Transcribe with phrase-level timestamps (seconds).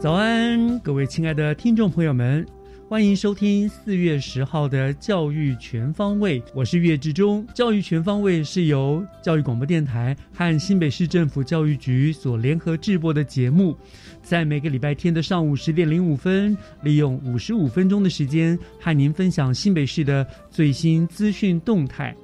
[0.00, 2.46] 早安，各位亲爱的听众朋友们，
[2.88, 7.46] 欢迎收听四月十号的教育全方位，我是岳志忠。
[7.54, 13.76] 教育全方位是由教育广播电台和新北市政府教育局所联合制播的节目，
[14.22, 22.16] 在每个礼拜天的上午十点零五分，利用五十五分钟的时间和您分享新北市的最新资讯动态。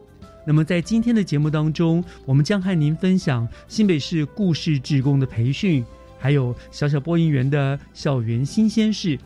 [0.47, 5.85] 那么在今天的节目当中，我们将和您分享新北市故事志工的培训。
[6.27, 9.17] 还有小小播音员的校园新鲜事，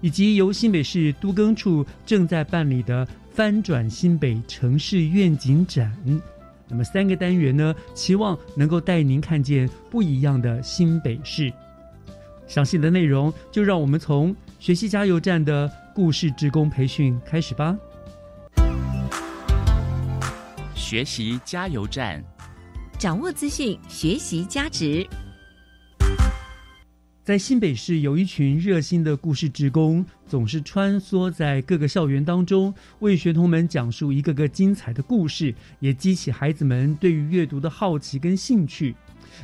[0.00, 5.92] 以及由新北市都更处正在办理的翻转新北城市愿景展。
[6.68, 11.52] 那么三个单元呢，期望能够带您看见不一样的新北市。
[12.46, 17.76] 详细的内容，就让我们从学习加油站的故事职工培训开始吧。
[20.76, 22.22] 学习加油站，
[22.96, 25.04] 掌握资讯，学习加值。
[27.24, 38.94] 在新北市，有一群热心的故事职工，总是穿梭在各个校园当中，为学童们讲述一个个精彩的故事，也激起孩子们对于阅读的好奇跟兴趣。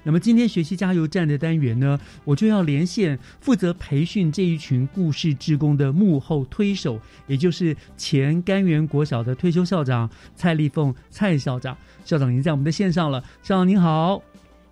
[0.04, 11.74] 那么今天学习加油站的单元呢，我就要连线负责培训这一群故事职工的幕后推手，也就是前甘源国小的退休校长蔡丽凤蔡校长。
[12.04, 14.22] 校长已经在我们的线上了，校长您好。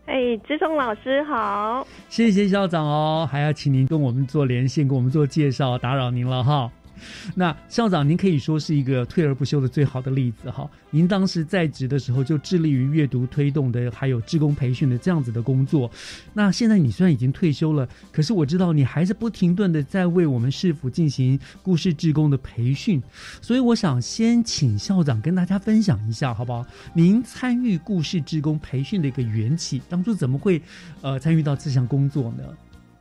[0.08, 6.70] 哎，志忠老师好，谢谢校长哦，还要请您跟我们做连线，跟我们做介绍，打扰您了哈。
[7.34, 10.68] 那校长，您可以说是一个退而不休的最好的例子哈。
[10.90, 15.90] 您当时在职的时候就致力于阅读推动的，还有职工培训的这样子的工作。
[16.32, 23.02] 那现在你虽然已经退休了，可是我知道你还是不停顿的在为我们市府进行故事职工的培训。
[23.42, 26.64] 所以我想先请校长跟大家分享一下，好不好？
[26.94, 30.60] 您参与故事职工培训的一个缘起，当初怎么会
[31.02, 32.44] 呃参与到这项工作呢？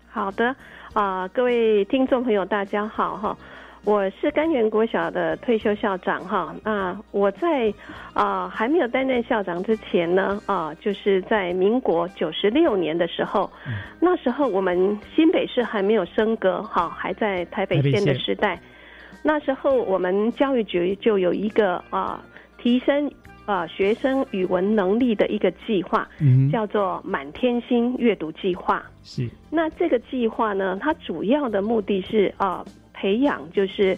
[0.10, 0.56] 好的
[0.94, 3.38] 啊、各位听众朋友，大家好哈。
[3.88, 7.74] 我是甘源国小的退休校长哈，那我在
[8.14, 13.50] 啊、还没有担任校长之前呢啊、就是在民国九十六年的时候，
[14.02, 18.60] 那时候我们新北市还没有升格哈，还在台北县的时代。
[19.24, 22.22] 那时候我们教育局就有一个啊、
[22.58, 23.10] 提升
[23.46, 28.84] 啊、学生语文能力的一个计划，嗯，叫做满天星阅读计划。
[29.02, 32.66] 是那这个计划呢，它主要的目的是啊、
[33.00, 33.98] 培养就是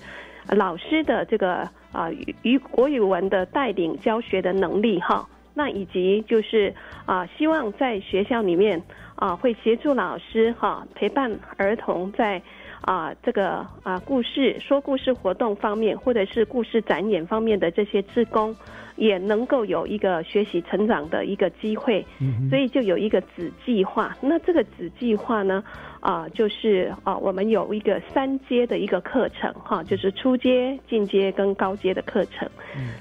[0.49, 2.09] 老师的这个啊
[2.43, 5.27] 语国语文的带领教学的能力哈。
[5.59, 6.73] 那以及就是
[7.05, 8.81] 啊、希望在学校里面
[9.15, 12.41] 啊、会协助老师哈、陪伴儿童在
[12.89, 18.55] 啊、这个啊、故事说故事活动方面，或者是故事展演方面的这些职工，
[18.95, 22.03] 也能够有一个学习成长的一个机会。
[22.19, 24.17] 嗯所以就有一个子计划。
[24.19, 25.63] 那这个子计划呢，
[25.99, 32.49] 啊、就是啊、我们有一个三阶的一个课程哈，就是初阶、进阶跟高阶的课程。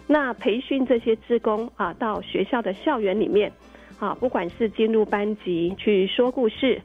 [0.06, 3.50] 那培训这些职工啊，到学校的校园里面
[3.98, 6.78] 啊，不管是进入班级去说故事。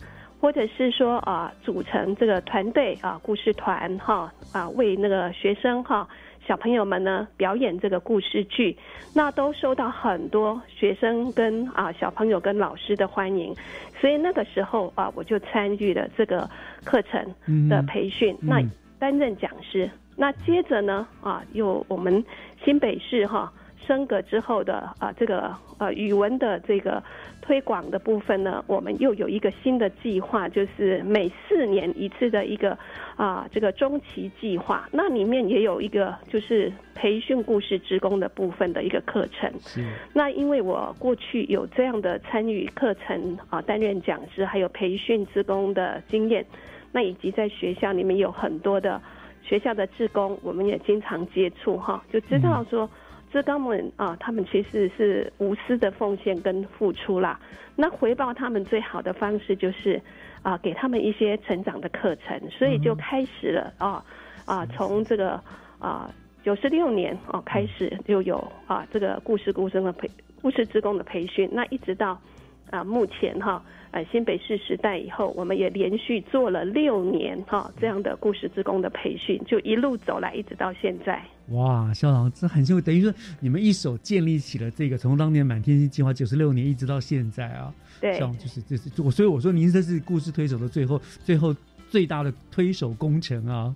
[0.43, 6.05] 或者是说啊，组成这个团队啊，故事团哈啊，为那个学生哈
[6.45, 8.77] 小朋友们呢表演这个故事剧，
[9.15, 13.55] 那都受到很多学生跟啊小朋友跟老师的欢迎，
[14.01, 16.45] 所以那个时候啊，我就参与了这个
[16.83, 18.61] 课程的培训，那
[18.99, 19.89] 担任讲师。
[20.17, 22.21] 那接着呢啊，有我们
[22.65, 23.49] 新北市哈
[23.85, 27.01] 升格之后的啊这个呃语文的这个
[27.41, 32.77] 推广的部分呢，我们又有一个新的计划，就是每四年一次的一个
[33.15, 34.87] 啊这个中期计划。
[34.91, 39.51] 那里面也有一个就是培训故事职工的部分的一个课程。
[39.59, 46.45] 是那因为我过去有这样的参与课程啊，担任讲师，还有培训职工的经验，
[46.91, 49.01] 那以及在学校里面有很多的
[49.43, 52.89] 学校的职工，我们也经常接触哈，就知道说。
[53.33, 57.39] 职工们啊，他们其实是无私的奉献跟付出啦。
[57.75, 59.99] 那回报他们最好的方式就是
[60.43, 64.05] 啊，给他们一些成长的课程，所以就开始了啊
[64.45, 65.41] 啊，从这个
[65.79, 66.13] 啊
[66.43, 68.37] 九十六年啊开始就有
[68.67, 70.07] 啊这个故事故生的培
[70.39, 72.21] 故事职工的培训，那一直到
[72.69, 73.63] 啊目前哈。
[73.89, 81.23] 呃，新北市时代以后，我们也连续做了六年哈这样的故事职工的培训，就一路走来，一直到现在。
[81.49, 87.73] 哇，校长这很幸福，等于说你们一手建立起了这个，从当年满天星计划九十六年一直到现在啊。
[87.99, 91.55] 对，就是就是我，所以我说您这是故事推手的最后最后
[91.89, 93.75] 最大的推手工程啊。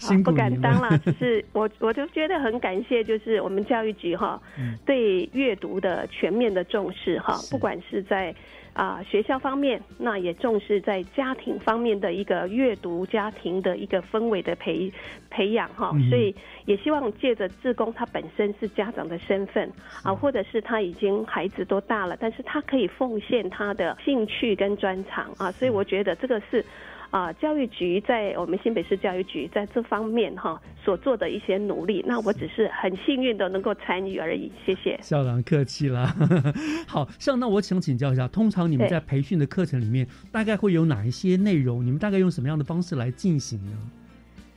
[0.00, 4.40] 辛苦不敢当了， 只是我我就觉得很感谢，就是我们教育局哈，
[4.84, 8.34] 对阅读的全面的重视哈，不管是在
[8.78, 14.92] 啊学校方面，那也重视在家庭方面的一个阅读家庭的一个氛围的培
[15.28, 16.32] 培养哈，所以
[16.64, 19.68] 也希望借着志工他本身是家长的身份
[20.04, 26.64] 啊，或者是他已经孩子都大了，但是他可以奉献他的兴趣跟专长啊，所以我觉得这个是。
[27.10, 34.52] 啊，教育局在我们新北市教育局在这方面哈所做的一些努力，那我只是很幸运的能够参与而已。
[34.66, 36.06] 谢谢校长客气了。
[36.86, 41.82] 好，像那我想请教一下，通常你们在培训的课程里面，大概会有哪一些内容？
[41.82, 43.72] 你们大概用什么样的方式来进行呢？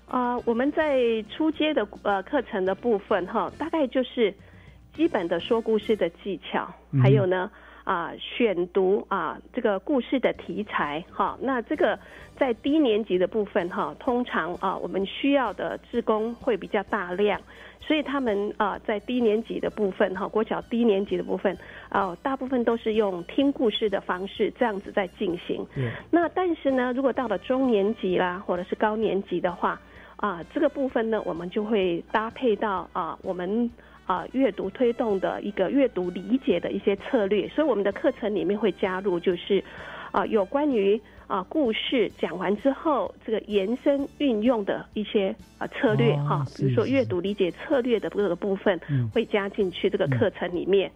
[0.08, 1.00] 啊，我们在
[1.30, 4.34] 初阶的呃课程的部分哈，大概就是
[4.94, 6.70] 基本的说故事的技巧，
[7.02, 7.50] 还有呢。
[7.92, 12.00] 啊，选读啊，这个故事的题材哈，那这个
[12.38, 17.42] 在低年级的部分哈，通常啊，我们需要的志工会比较大量，
[17.82, 21.58] 所以他们啊，在低年级的部分哈，国小低年级的部分
[21.90, 25.68] 啊，大部分都是用听故事的方式这样子在进行。
[26.10, 29.78] 那但是呢，如果到了中年级啦，或者是高年级的话，
[30.16, 33.70] 啊，这个部分呢，我们就会搭配到啊，我们。
[34.12, 39.64] 啊，阅读推动的一个阅读理解的一些策略，所以我们的课程里面会加入，就是
[40.12, 48.78] 啊，有关于啊故事讲完之后，这个延伸运用的一些啊策略哈，比如说阅读理解策略的这个部分
[49.14, 50.92] 会加进去这个课程里面。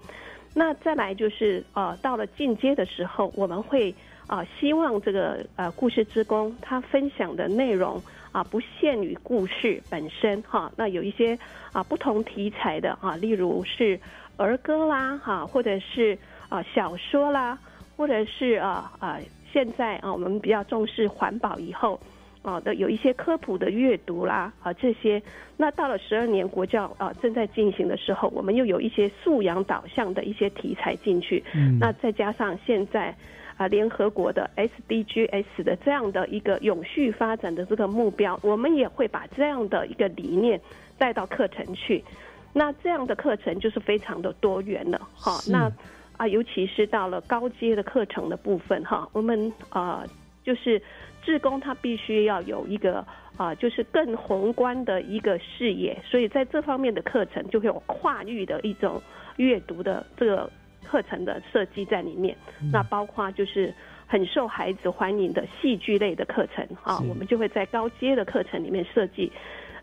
[0.53, 3.95] 那再来就是啊，到了进阶的时候，我们会
[4.27, 8.01] 啊希望这个呃故事之工他分享的内容。
[8.35, 11.39] 啊，不限于故事本身哈，那有一些
[11.71, 13.97] 啊不同题材的啊，例如是
[14.35, 16.17] 儿歌啦哈，或者是
[16.49, 17.57] 啊小说啦，
[17.95, 19.17] 或者是啊啊
[19.53, 21.97] 现在啊我们比较重视环保以后
[22.41, 25.23] 啊的有一些科普的阅读啦啊这些，
[25.55, 31.41] 那到了十二年国教啊正在进行的时候，我们又有一些素养导向的一些题材进去，
[31.79, 33.15] 那再加上现在。
[33.57, 40.59] 啊，联合国的 SDGs 的这样的一个永续发展的这个目标，我们也会把这样的一个理念
[40.97, 42.03] 带到课程去。
[42.51, 45.39] 那这样的课程就是非常的多元了，哈。
[45.47, 45.71] 那
[46.17, 50.05] 啊，尤其是到了高阶的课程的部分，哈，我们啊，
[50.43, 50.81] 就是
[51.23, 53.05] 志工他必须要有一个
[53.37, 59.01] 啊，就是更宏观的一个视野，所以在这方面的课程就会有跨域的一种
[59.37, 60.49] 阅读的这个。
[60.85, 62.35] 课程的设计在里面，
[62.71, 63.73] 那包括就是
[64.07, 69.31] 很受孩子欢迎的戏剧类的课程啊，我们就会在高阶的课程里面设计，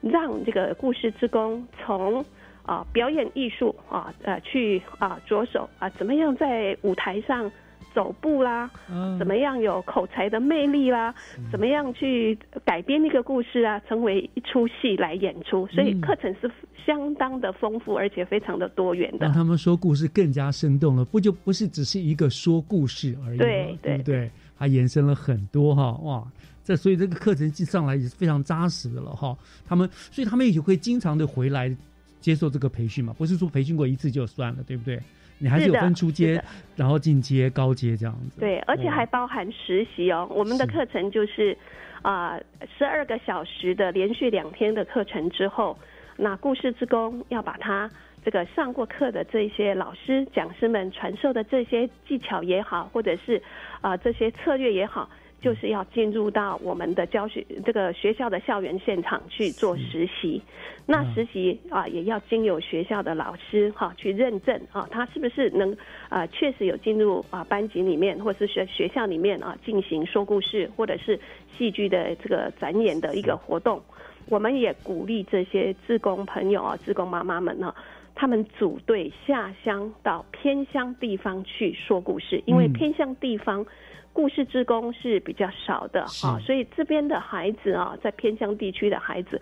[0.01, 2.25] 让这个故事之工从
[2.65, 7.51] 啊表演艺术啊呃去啊着手啊怎么样在舞台上。
[7.95, 8.71] 走步啦，
[9.19, 11.15] 怎么样有口才的魅力啦？
[11.51, 15.67] 怎么样去改编那个故事啊，成为一出戏来演出？
[15.69, 16.51] 所以课程是
[16.85, 19.27] 相当的丰富，而且非常的多元的。
[19.27, 23.39] 让他们说故事更加生动了，不就不是只是一个说故事而已？
[23.39, 26.27] 对对对，还延伸了很多哈哇！
[26.65, 29.37] 这所以这个课程进上来也是非常扎实的了哈。
[29.67, 31.75] 他们所以他们也会经常的回来
[32.21, 35.01] 接受这个培训嘛，不是说培训过一次就算了，对不对？
[35.43, 36.41] 你还是有分初阶，
[36.77, 38.39] 然后进阶、高阶这样子。
[38.39, 40.27] 对，而且还包含实习哦。
[40.31, 41.57] 我们的课程就是
[42.03, 42.39] 啊，
[42.79, 45.77] 十二个小时的连续两天的课程之后，
[46.17, 47.91] 那故事之工要把它
[48.25, 53.43] 这个上过课的这些老师、讲师们传授的这些技巧也好，或者是
[53.81, 55.11] 啊这些策略也好，
[55.43, 60.41] 就是要进入到我们的教学这个学校的校园现场去做实习。
[60.87, 65.77] 那实习啊，也要经由学校的老师哈去认证啊，他是不是能
[66.09, 71.19] 啊确实有进入啊班级里面，或是学学校里面啊进行说故事或者是
[71.57, 73.81] 戏剧的这个展演的一个活动。
[74.29, 77.75] 我们也鼓励这些志工朋友啊、志工妈妈们呢，
[78.15, 83.65] 他们组队下乡到偏乡地方去说故事，因为偏乡地方
[84.13, 89.41] 故事之工是比较少的啊，所以这边的孩子啊，在偏乡地区的孩子。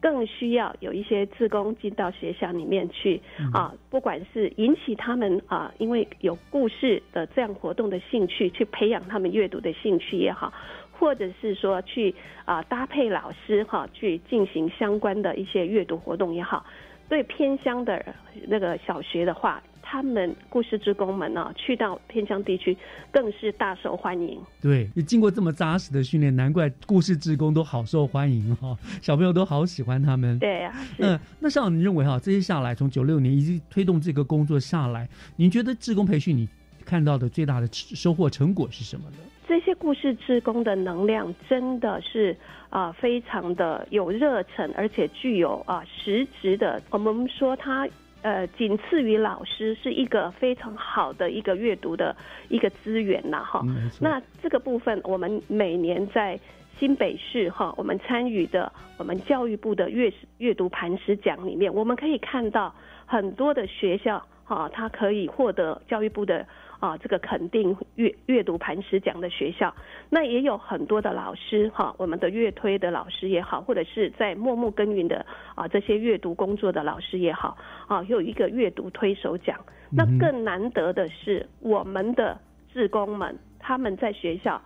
[0.00, 3.20] 更需要有一些志工进到学校里面去
[3.52, 10.52] 啊，不管是引起他们啊，因为有故事的这样活动的兴趣，去培养他们阅读的兴趣也好。
[10.92, 16.64] 或者是说去啊搭配老师哈去进行相关的一些阅读活动也好，
[17.08, 18.04] 对偏乡的
[18.46, 22.76] 那个小学的话，他们故事职工们呢去到偏乡地区
[23.10, 24.38] 更是大受欢迎。
[24.60, 30.38] 对，你经过这么扎实的训练，难怪故事职工都好受欢迎哈，小朋友都好喜欢他们。
[30.38, 36.46] 对呀，嗯，那像你认为哈，这些下来从九六年一直推动这个工作下来，您觉得职工培训你
[36.84, 39.16] 看到的最大的收获成果是什么呢？
[39.48, 42.36] 这些故事之工的能量真的是
[42.68, 46.82] 啊，非常的有热忱，而且具有啊实质的。
[46.90, 47.88] 我们说它
[48.20, 52.14] 呃，仅次于老师，是一个非常好的一个阅读的
[52.50, 53.64] 一个资源呐，哈。
[53.98, 56.38] 那这个部分，我们每年在
[56.78, 62.74] 新北市哈，我们参与的我们教育部的阅阅读磐石奖里面，我们可以看到
[63.06, 66.46] 很多的学校哈，它可以获得教育部的。
[66.80, 69.74] 啊，这个肯定阅阅读磐石奖的学校，
[70.08, 77.56] 那也有很多的老师哈，我们的阅推的老师也好，或者是在默默耕耘的啊这些阅读工作的老师也好，
[77.88, 79.58] 啊，有一个阅读推手奖。
[79.90, 82.38] 那更难得的是，我们的
[82.72, 84.60] 志工们他们在学校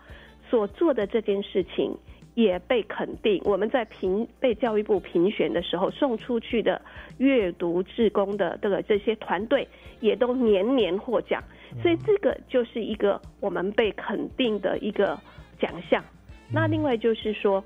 [0.51, 1.97] 所做的这件事情
[2.35, 3.41] 也被肯定。
[3.45, 6.81] 我们在评被教育部评选的时候，送出去的
[7.19, 9.67] 阅读志工的这个这些团队
[10.01, 11.43] 也都年年获奖。
[11.83, 15.19] 所以这个就是一个我们被肯定的一个
[15.59, 16.05] 奖项。
[16.51, 17.65] 那另外就是说，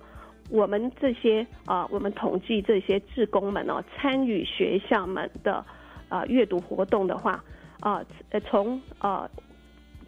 [0.49, 5.65] 我们这些啊，我们统计这些志工们哦，参与学校们的
[6.09, 7.43] 啊阅读活动的话
[7.81, 9.29] 啊，呃，从啊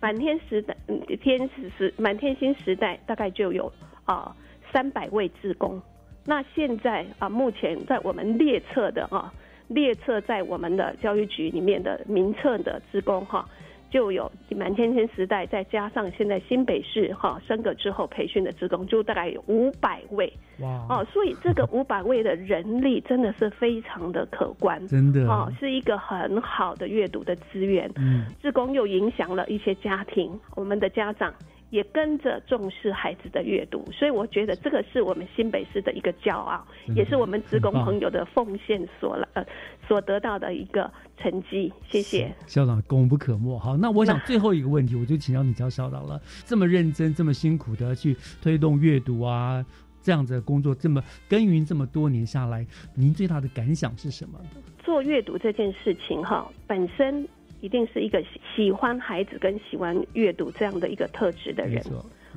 [0.00, 0.76] 满天时代
[1.20, 3.72] 天使时满天星时代大概就有
[4.04, 4.32] 啊
[4.72, 5.80] 三百位志工。
[6.24, 9.32] 那现在啊，目前在我们列册的啊
[9.68, 13.48] 列册在我们的教育局里面的名册的职工哈。
[13.90, 27.90] 就有满天星时代，再加上现在新北市哈升格之后培训的职工，就大概有五百位哇哦，所以这个五百位的人力真的是非常的可观，真的哦，是一个很好的阅读的资源。
[27.96, 31.32] 嗯，职工又影响了一些家庭，我们的家长。
[31.70, 39.44] 也跟着重视孩子的阅读，所以我觉得这个是我们新北市的一个骄傲，也是我们职工朋友的奉献所了呃
[39.86, 41.72] 所得到的一个成绩。
[41.86, 43.58] 谢谢校长，功不可没。
[43.58, 46.20] 好，那我想最后一个问题，我就请教你教校长了。
[46.44, 49.64] 这么认真、这么辛苦的去推动阅读啊，
[50.00, 54.38] 这样子的工作，这么耕耘这么多年下来，您最大的感想是什么？
[54.82, 57.28] 做阅读这件事情哈，本身。
[57.60, 58.22] 一定是一个
[58.54, 61.82] 喜欢孩子跟喜欢阅读这样的一个特质的人，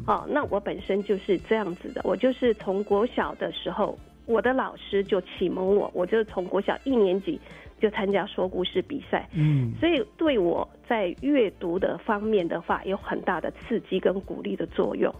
[0.07, 2.01] 哦，那我本身就是这样子的。
[2.03, 7.39] 我就是从国小的时候，我的老师就启蒙我，我就从国小一年级
[7.79, 15.13] 就参加说故事比赛，嗯，所以对我在阅读的方面的话，有很大的刺激跟鼓励的作用。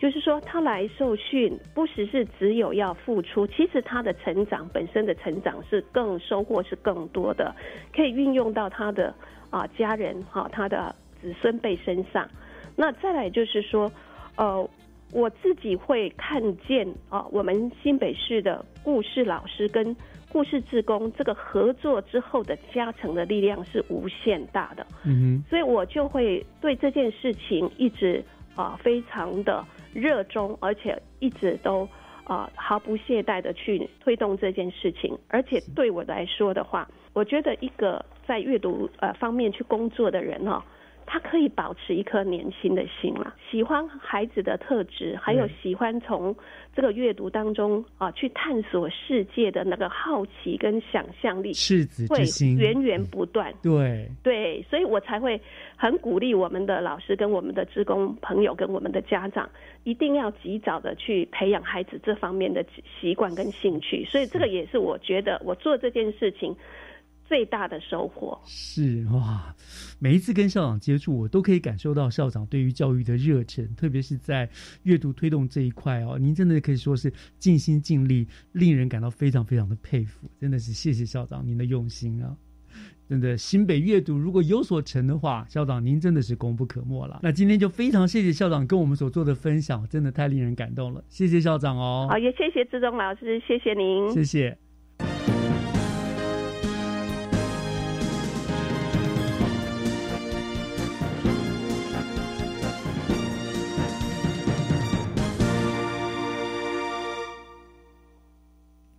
[0.00, 7.54] 就是说，他来受训，不只是只有要付出，其实他的成长本身的成长是更收获是更多的，
[7.94, 9.14] 可以运用到他的
[9.52, 12.28] 啊家人哈，他的子孙辈身上。
[12.74, 13.88] 那再来就是说，
[14.34, 14.68] 呃，
[15.12, 19.96] 我自己会看见啊，我们新北市的故事老师跟
[20.32, 24.84] 故事志工这个合作之后的加成的力量是无限大的。
[25.04, 28.24] 嗯哼，所以我就会对这件事情一直
[28.56, 29.64] 啊非常的。
[29.94, 31.86] 热衷，而且一直都
[32.24, 35.14] 啊毫不懈怠的去推动这件事情。
[35.28, 40.62] 而且对我来说的话，我觉得一个在阅读呃方面去工作的人哦。
[41.04, 43.34] 他可以保持一颗年轻的心嘛？
[43.50, 46.34] 喜欢孩子的特质，还有喜欢从
[46.74, 53.52] 这个阅读当中啊去探索世界的那个好奇跟想象力，赤子之心源源不断。
[53.62, 55.38] 对对，所以我才会
[55.76, 59.50] 很鼓励我们的老师跟我们的职工朋友跟我们的家长，
[59.82, 62.64] 一定要及早的去培养孩子这方面的
[63.00, 64.04] 习惯跟兴趣。
[64.04, 66.56] 所以这个也是我觉得我做这件事情。
[67.32, 68.38] 最大的收获。
[68.44, 69.56] 是哇，
[69.98, 74.46] 每一次跟校长接触，我都可以感受到校长对于教育的热忱，特别是在
[74.82, 80.28] 阅读推动这一块哦，您真的可以说是尽心尽力，令人感到非常非常的佩服。
[80.38, 82.36] 真的是谢谢校长您的用心啊！
[83.08, 87.20] 真的新北阅读如果有所成的话，校长您真的是功不可没了。
[87.22, 91.02] 那今天就非常谢谢校长跟我们所做的分享，真的太令人感动了。
[91.08, 94.58] 谢谢校长哦，好，也谢谢志忠老师，谢谢您，谢谢。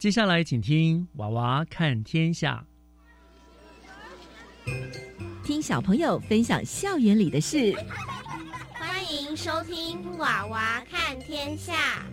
[0.04, 2.66] 接下来，请听《娃娃看天下》，
[5.46, 7.74] 听小朋友分享校园里的事。
[8.74, 12.06] 欢迎收听《娃娃看天下》。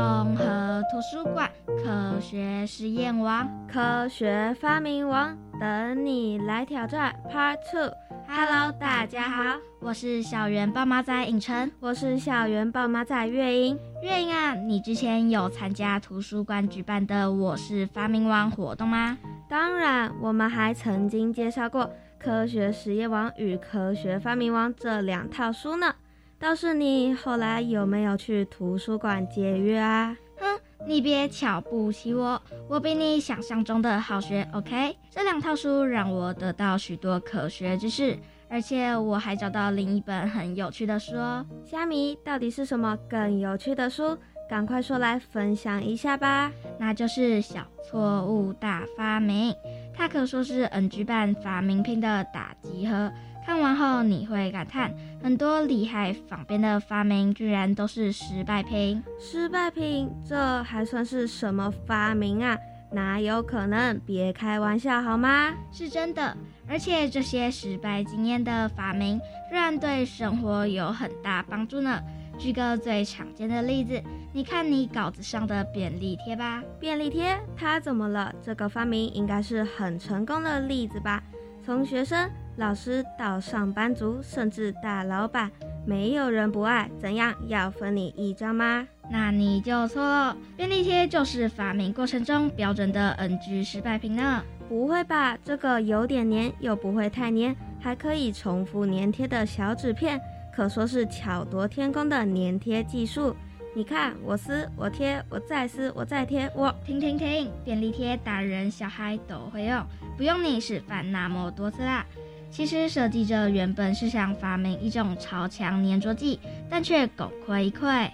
[0.00, 1.50] 综合图书馆
[1.84, 7.92] 科学实验王，科学发明王，等你来挑战 Part Two。
[8.26, 13.78] Hello，大家好，我是小圆爸妈仔影城，我是小圆爸妈仔月英。
[14.02, 19.18] 月英啊，你之前有参加图书馆举办的“我是发明王”活动吗？
[19.50, 21.84] 当然，我们还曾经介绍过
[22.18, 25.94] 《科学实验王》与《科学发明王》这两套书呢。
[26.40, 30.16] 倒是你后来有没有去图书馆借阅啊？
[30.38, 34.48] 哼，你别瞧不起我，我比你想象中的好学。
[34.54, 38.18] OK，这两套书让我得到许多科学知识，
[38.48, 41.44] 而且我还找到另一本很有趣的书哦。
[41.62, 44.16] 虾米，到底是什么更有趣的书？
[44.48, 46.50] 赶快说来分享一下吧。
[46.78, 49.52] 那就是《小错误大发明》，
[49.94, 53.12] 它可说是 NG 版发明品的打集合。
[53.50, 59.02] 看完后你会感叹，很多厉害仿编的发明居然都是失败品。
[59.18, 62.56] 失败品，这还算是什么发明啊？
[62.92, 63.98] 哪有可能？
[64.06, 65.52] 别开玩笑好吗？
[65.72, 66.36] 是真的，
[66.68, 72.00] 而且这些失败经验的发明，居然对生活有很大帮助呢。
[72.38, 74.00] 举个最常见的例子，
[74.32, 76.62] 你看你稿子上的便利贴吧。
[76.78, 78.32] 便利贴，它怎么了？
[78.40, 81.20] 这个发明应该是很成功的例子吧？
[81.64, 82.30] 从学生。
[82.56, 85.50] 老师到上班族，甚至大老板，
[85.86, 86.90] 没有人不爱。
[86.98, 88.86] 怎样，要分你一张吗？
[89.10, 90.36] 那你就错了。
[90.56, 94.42] 便利贴就是发明过程中标准的 NG 失败品呢。
[94.68, 95.36] 不会吧？
[95.42, 100.20] 这个有点黏，又不会太黏，还可以重复粘贴的小纸片，
[100.54, 103.34] 可说是巧夺天工的粘贴技术。
[103.74, 107.50] 你看，我撕，我贴，我再撕，我再贴，我停停停！
[107.64, 109.84] 便利贴大人小孩都会用，
[110.16, 112.04] 不用你示范那么多次啦。
[112.50, 118.10] 其实设计者原本是想发明一种超强粘着剂，但却功亏一篑。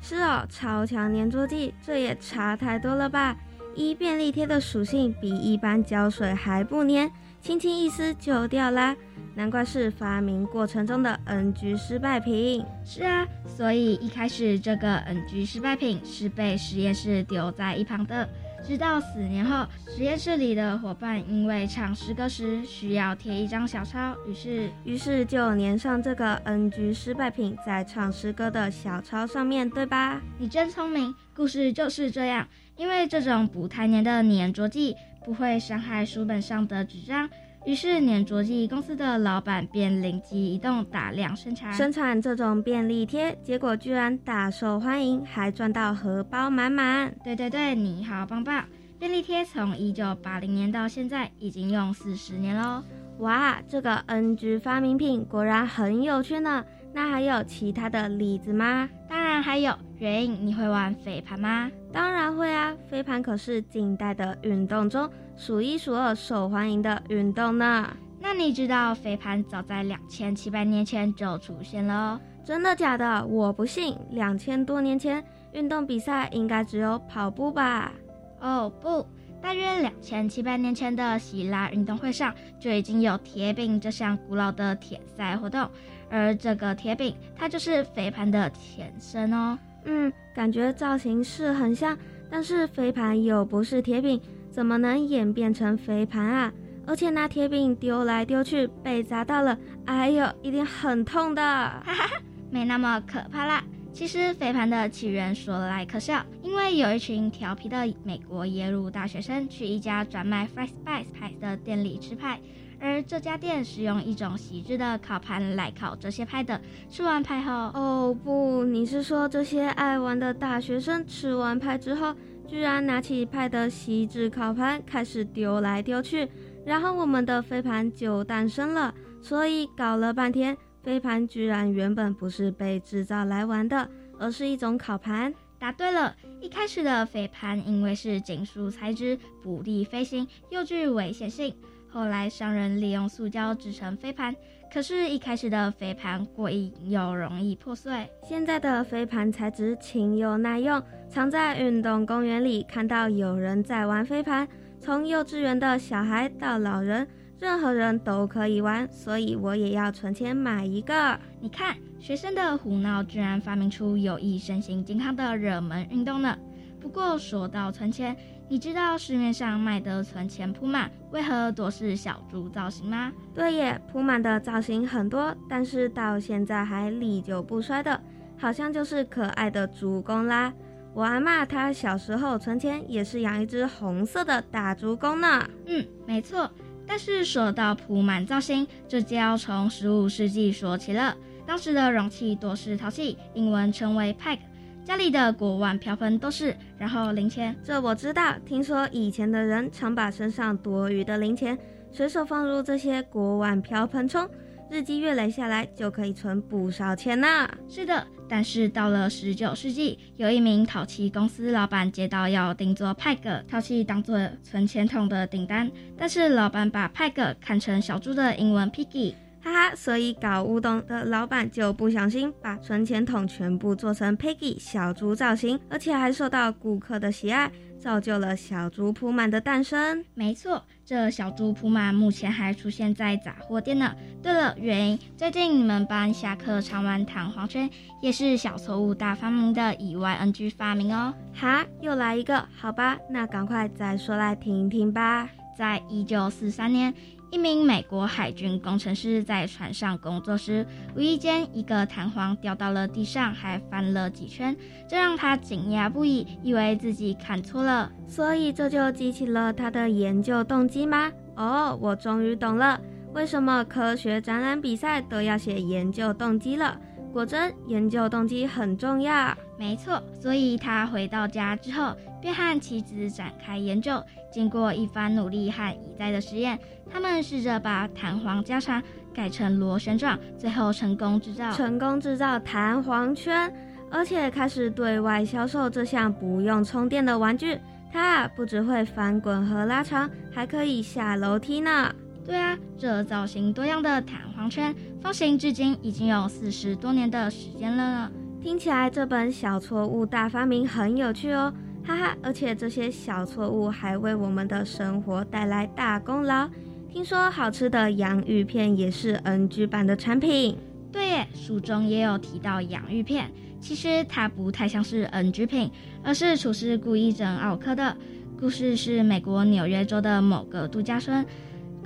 [0.00, 3.36] 是哦，超强粘着剂，这也差太多了吧？
[3.74, 7.10] 一便利贴的属性比一般胶水还不粘，
[7.42, 8.96] 轻轻一撕就掉啦。
[9.34, 12.64] 难怪是发明过程中的 NG 失败品。
[12.84, 18.26] 是啊，所以一开始这个 NG 失败品是被实验室丢在一旁的。
[18.66, 30.20] 直到四年后，实验室里的伙伴因为唱诗歌时需要贴一张小抄，于是于是就粘上这个 NG 失败品在唱诗歌的小抄上面对吧？
[30.38, 32.48] 你真聪明，故事就是这样。
[32.76, 37.30] 因为这种不太粘的粘着剂不会伤害书本上的纸张。
[37.66, 47.12] 于是，粘着剂公司的老板便灵机一动，大量生产生产这种便利贴，结果居然大受欢迎，还赚到荷包满满。
[47.24, 48.64] 对对对，你好棒棒！
[49.00, 52.84] 便利贴从一九八零年到现在，已经用四十年喽。
[53.18, 56.64] 哇，这个 NG 发明品果然很有趣呢。
[56.94, 58.88] 那还有其他的例子吗？
[59.08, 59.76] 当然还有。
[59.98, 61.68] 原因，你会玩飞盘吗？
[61.92, 62.76] 当然会啊！
[62.86, 67.94] 飞盘可是近代的运动中数一数二受欢迎的运动呢。
[68.18, 72.20] 那你知道飞盘早在两千七百年前就出现了？
[72.44, 73.24] 真的假的？
[73.26, 73.96] 我不信！
[74.10, 75.22] 两千多年前，
[75.52, 77.92] 运动比赛应该只有跑步吧？
[78.40, 79.06] 哦不，
[79.40, 85.68] 大约两千七百年前的希腊运动会上就已经有铁饼这项古老的铁赛活动，
[86.08, 89.58] 而这个铁饼它就是飞盘的前身哦。
[89.84, 91.96] 嗯，感觉造型是很像，
[92.30, 94.20] 但是飞盘又不是铁饼，
[94.56, 96.50] 怎么能演变成肥盘啊？
[96.86, 101.42] 而且拿铁饼丢来丢去，被砸到了，哎呦，一定很痛的。
[101.42, 102.10] 哈哈，
[102.50, 103.62] 没那么可怕啦。
[103.92, 112.40] 其实肥盘的起源说来可笑，因为有一群调皮的美国耶鲁大学生去一家专卖 fresh bites 派的店里吃派。
[112.80, 116.58] 而这家店是用一种锡制的烤盘来烤这些派的。
[116.88, 122.14] 吃完派后，哦不，你是说这些爱玩的大学生吃完派之后，
[122.46, 126.28] 居然拿起派的锡纸烤盘开始丢来丢去，
[126.64, 128.94] 然后我们的飞盘就诞生了。
[129.20, 135.34] 所以搞了半天，飞盘居然原本不是被制造来玩的，而是一种烤盘。
[135.58, 141.54] 答对了，一开始的飞盘因为是金属材质，不利飞行，又具危险性。
[141.88, 144.36] 后来商人利用塑胶制成飞盘，
[144.72, 148.08] 可是，一开始的飞盘过硬又容易破碎。
[148.22, 154.46] 现在的飞盘材质轻又耐用，常在运动公园里看到有人在玩飞盘，
[154.78, 161.18] 从幼稚园的小孩到老人，任何人都可以玩，所以我也要存钱买一个。
[161.40, 166.36] 你看，学生的胡闹居然发明出有益身心健康的热门运动呢。
[166.78, 168.14] 不过说到存钱。
[168.48, 173.12] 你知道市面上卖的存钱铺满为何多是小猪造型吗？
[173.34, 178.00] 对耶，铺满的造型很多，但是到现在还历久不衰的，
[178.38, 180.52] 好像就是可爱的猪公啦。
[180.94, 185.44] 我阿妈她小时候存钱也是养一只红色的大猪公呢。
[185.66, 186.48] 嗯，没错。
[186.86, 191.16] 但是说到铺满造型，这就要从十五世纪说起了。
[191.44, 194.38] 当时的容器多是陶器，英文称为 peg。
[194.86, 198.34] 家里的锅碗瓢盆都是，然后零钱，这我知道。
[198.46, 201.58] 听说以前的人常把身上多余的零钱
[201.90, 204.30] 随手放入这些锅碗瓢盆中，
[204.70, 207.48] 日积月累下来就可以存不少钱呢。
[207.68, 215.68] 是的，但是到了十九世纪，有一名陶器公司老板接到要定做派克陶器当做存钱筒的订单，
[215.98, 219.14] 但是老板把派克看成小猪的英文 piggy。
[219.46, 230.04] 哈哈，所以搞乌冬的老板就不小心把存钱筒全部做成 Piggy 小猪造型，而且还受到顾客的喜爱，造就了小猪铺满的诞生。
[230.14, 233.94] 没错，这小猪铺满目前还出现在杂货店呢。
[234.20, 237.70] 对了，原因最近你们班下课常玩弹簧圈，
[238.02, 241.14] 也是小错误大发明的以外 NG 发明哦。
[241.32, 245.28] 哈，又来一个，好吧，那赶快再说来听一听吧。
[245.56, 246.92] 在一九四三年。
[247.30, 254.56] 一名美国海军工程师在船上工作时，无意间一个弹簧掉到了地上，还翻了几圈，
[254.88, 257.90] 这让他惊讶不已，以为自己看错了。
[258.06, 261.10] 所以这就激起了他的研究动机吗？
[261.34, 262.80] 哦，我终于懂了，
[263.12, 266.80] 为什么科学展览比赛都要写研究动机了。
[267.12, 269.36] 果真，研究动机很重要。
[269.58, 274.02] 没错，所以他回到家之后，便和妻子展开研究。
[274.32, 276.58] 经过一番努力和一再的实验，
[276.90, 278.82] 他们试着把弹簧加长，
[279.14, 283.52] 改成螺旋状，最后成功制造成功制造弹簧圈，
[283.92, 287.60] 而且开始对外销售这项不用充电的玩具。
[287.92, 291.94] 它不只会翻滚和拉长，还可以下楼梯呢。
[292.24, 298.10] 对啊，这造型多样的弹簧圈发行至今已经有四十多年的时间了呢。
[298.42, 301.52] 听起来这本小错误大发明很有趣哦，
[301.86, 302.16] 哈哈！
[302.20, 306.48] 而且这些小错误还为我们的生活带来大功劳。
[306.92, 310.58] 听说好吃的洋芋片也是 NG 版的产品。
[310.90, 315.70] 对耶，书中也有提到洋芋片，其实它不太像是 NG 品，
[316.02, 317.96] 而是厨师故意整奥克的。
[318.40, 321.24] 故事是美国纽约州的某个度假村。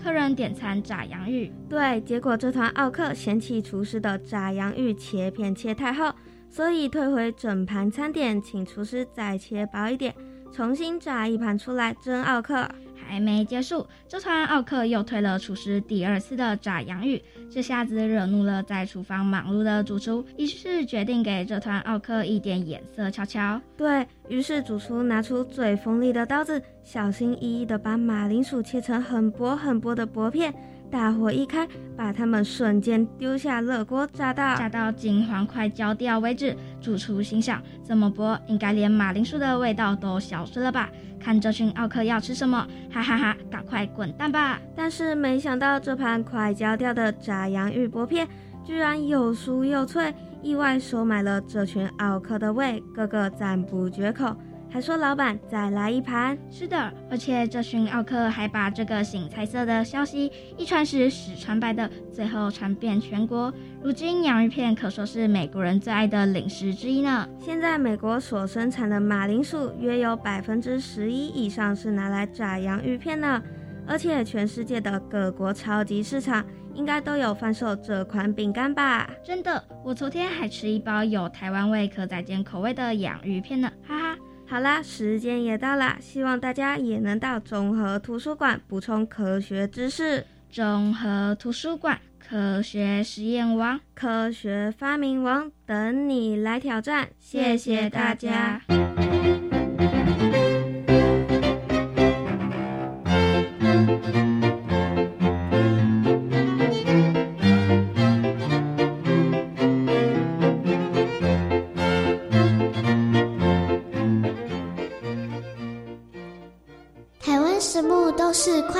[0.03, 6.11] 客人点餐炸洋芋，对，结果这团奥克嫌弃厨师的炸洋芋切片切太厚，
[6.51, 10.15] 所以退回整盘餐点，请厨师再切薄一点，
[10.53, 12.69] 重新炸一盘出来蒸奥克。
[13.03, 23.61] 还没结束，这团奥克又推了厨师第二次的炸洋芋，这下子惹怒了在厨房忙碌的主厨，于是决定给这团奥克一点颜色瞧瞧。
[23.77, 30.55] 对于是，主厨拿出最锋利的刀子，小心翼翼地把马铃薯切成很薄很薄的薄片。
[30.91, 36.57] 大火一开，把它们瞬间丢下热锅炸到炸到金黄快焦掉为止。
[36.81, 40.91] 主厨心想：这么薄，应该连马铃薯的味道都消失了吧？
[41.21, 42.67] 看这群奥克要吃什么？
[42.91, 43.37] 哈哈哈！
[43.51, 44.59] 赶快滚蛋吧！
[44.75, 48.27] 但是没想到，这盘快焦掉的炸洋芋薄片，
[48.65, 54.35] 居然又酥又脆，意外收买了这群奥克的胃，个个赞不绝口。
[54.71, 56.39] 还说老板再来一盘。
[56.49, 63.53] 是的，而且这群奥克还把这个醒彩色的消息一传十，十传百的，最后传遍全国。
[63.83, 67.29] 如今洋芋片可说是美国人最爱的零食之一呢。
[67.39, 73.43] 现在美国所生产的马铃薯约有百分之十一以上是拿来炸洋芋片的。
[73.87, 79.11] 而且全世界的各国超级市场应该都有贩售这款饼干吧？
[79.25, 84.10] 真的，我昨天还吃一包有台湾味可再煎口味的洋芋片呢，哈哈。
[84.51, 90.27] 好啦，时间也到啦，希望大家也能到综合图书馆补充科学知识。
[90.51, 97.11] 综合图书馆，科学实验王，科学发明王，等你来挑战。
[97.21, 98.61] 谢谢大家。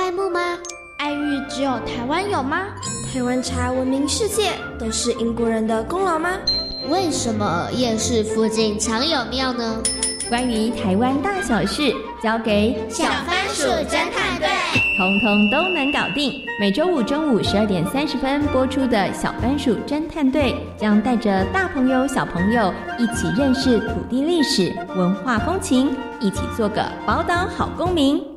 [0.01, 0.57] 都是快木吗？
[0.97, 2.65] 爱玉只有台湾有吗？
[3.13, 6.31] 台湾茶闻名世界都是英国人的功劳吗？
[6.89, 9.77] 为什么夜市附近常有庙呢？
[10.27, 14.49] 关于台湾大小事，交给小番薯侦探队，
[14.97, 16.33] 通通都能搞定。
[16.59, 28.30] 每周五中午十二点三十分播出的《小番薯侦探队》，将带着大朋友、小朋友一起认识土地历史、文化风情，一起做个宝岛好公民。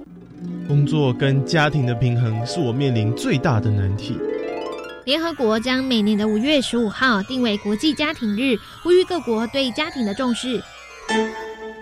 [0.66, 4.18] 工作跟家庭的平衡是我面临最大的难题。
[5.04, 10.62] 联合国将每年的五月十五号定为国际家庭日，呼吁各国对家庭的重视。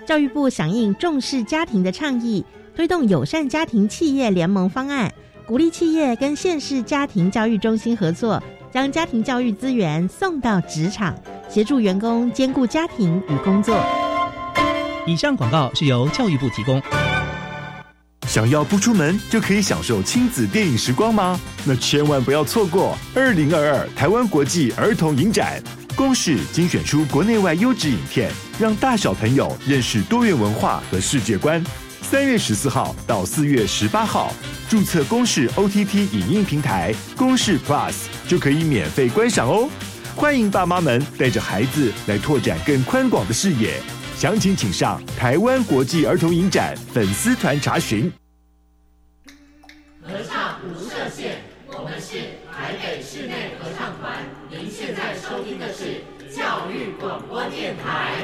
[0.04, 5.12] 教育部响应重视家庭的倡议，推动友善家庭企业联盟方案，
[5.46, 8.42] 鼓励企业跟县市家庭教育中心合作，
[8.72, 11.14] 将家庭教育资源送到职场，
[11.48, 13.78] 协助员工兼顾家庭与工作。
[15.06, 16.82] 以上广告是由教育部提供。
[18.32, 21.38] 想要不出门就可以享受亲子电影时光吗？
[21.66, 25.62] 那千万不要错过二零二二台湾国际儿童影展。
[25.94, 31.62] 公视精选出国内外优质影片，让大小朋友认识多元文化和世界观。
[32.00, 34.32] 三月十四号到四月十八号，
[34.66, 37.92] 注册公视 OTT 影音平台公视 Plus
[38.26, 39.68] 就可以免费观赏哦。
[40.16, 43.78] 欢迎爸妈们带着孩子来拓展更宽广的视野。
[44.16, 48.10] 详情请上台湾国际儿童影展粉丝团查询。
[50.04, 51.36] 合唱无设限，
[51.68, 52.18] 我们是
[52.52, 54.18] 台北室内合唱团。
[54.50, 56.02] 您现在收听的是
[56.36, 58.14] 教育广播电台。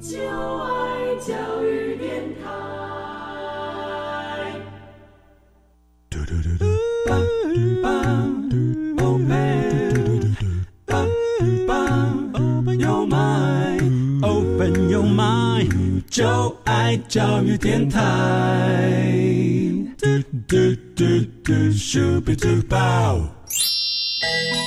[0.00, 2.72] 就爱教育电台。
[15.06, 18.00] mind，就爱教育电台。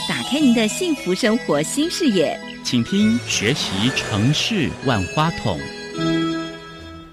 [0.08, 5.60] 打开您的幸福生活新视野，请听学习城市万花筒。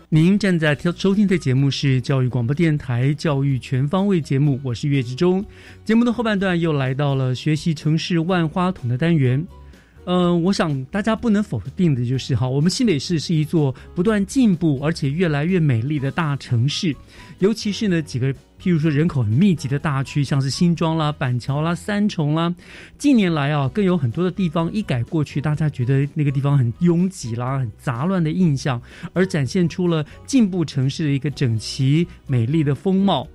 [0.08, 5.42] 您正在收听的节目是教育广播电台教育全方位节目，我是岳志忠。
[5.84, 9.46] 节目的后半段又来到了学习城市万花筒的单元。
[10.04, 16.94] 嗯，我想大家不能否定的就是，哈，我们新北市是一座不断进步而且越来越美丽的大城市，
[17.38, 22.52] 尤其是呢几个譬如说人口很密集的大区，像是新庄啦、板桥啦、三重啦，
[22.98, 33.26] 近年来啊，更有很多的地方一改过去大家觉得那个地方很拥挤啦、很杂乱的印象，而展现出了进步城市的一个整齐美丽的风貌。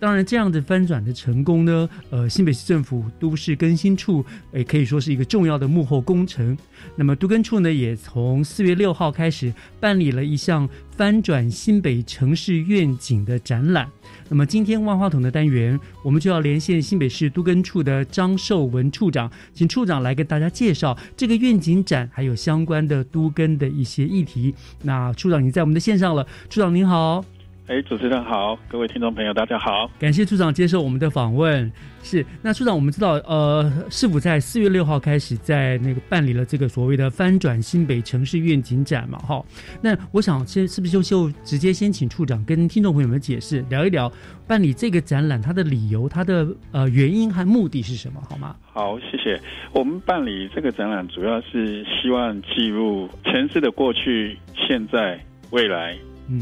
[0.00, 6.56] 当然，这样的翻转的成功呢，呃，新北市政府都市更新处也可以说是一个重要的幕后工程。
[6.94, 13.88] 那么，都更处呢，也从四月六号开始办理了一项翻转新北城市愿景的展览。
[14.28, 24.54] 那么，今天万花筒的单元，我们就要连线新北市都更处的张寿文处长，请处长来跟大家介绍这个愿景展，还有相关的都更的一些议题。
[24.82, 27.24] 那处长已经在我们的线上了，处长您好。
[27.68, 31.70] 哎，主持人好，各位听众朋友，大家好，感谢处长接受我们的访问。
[32.02, 39.44] 是，那处长，我们知道，呃，市府在四月六号开始在那个办理了这个所谓的翻转新北城市愿景展嘛，哈。
[39.82, 44.10] 那我想先是不是就就直接先请处长跟听众朋友们解释，聊一聊
[44.46, 48.56] 办理这个展览它的理由、它的呃原因和目的是什么，好吗？
[48.72, 49.38] 好，谢谢。
[49.74, 55.94] 我们办理这个展览，主要是希望记录城市的过去、现在、未来。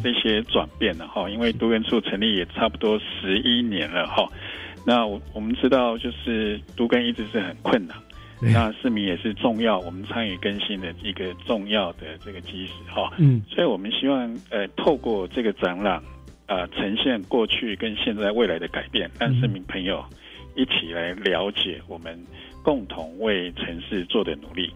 [0.02, 4.26] 这些转变了哈，因为都根处成立也差不多十一年了哈。
[4.84, 7.96] 那我我们知道，就是都根一直是很困难，
[8.40, 13.12] 那市民也是重要，我们参与更新的一个重要的这个基石哈。
[13.18, 16.00] 嗯，所以我们希望呃透过这个展览
[16.46, 20.04] 啊，呈现过去跟现在未来的改变，让市民朋友
[20.54, 22.16] 一起来了解我们
[22.62, 24.72] 共同为城市做的努力。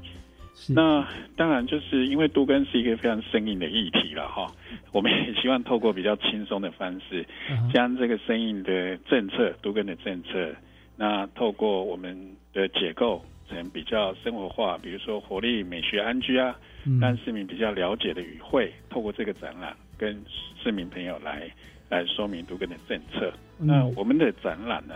[0.69, 4.53] 那当然，就是因为都根是一个非常生硬的议题了哈。
[4.93, 7.25] 我们也希望透过比较轻松的方式，
[7.73, 10.55] 将这个生硬的政策、都根的政策，
[10.97, 16.55] 那透过我们的解构成比较生活化，比如说活力、美学、安居啊，
[17.01, 20.23] 让市民比较了解的语汇，透过这个展览跟
[20.63, 21.51] 市民朋友来
[21.89, 23.33] 来说明都根的政策。
[23.59, 24.95] 那我们的展览呢，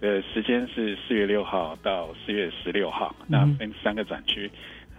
[0.00, 4.50] 的时间是四月六号到四月十六号，那分三个展区。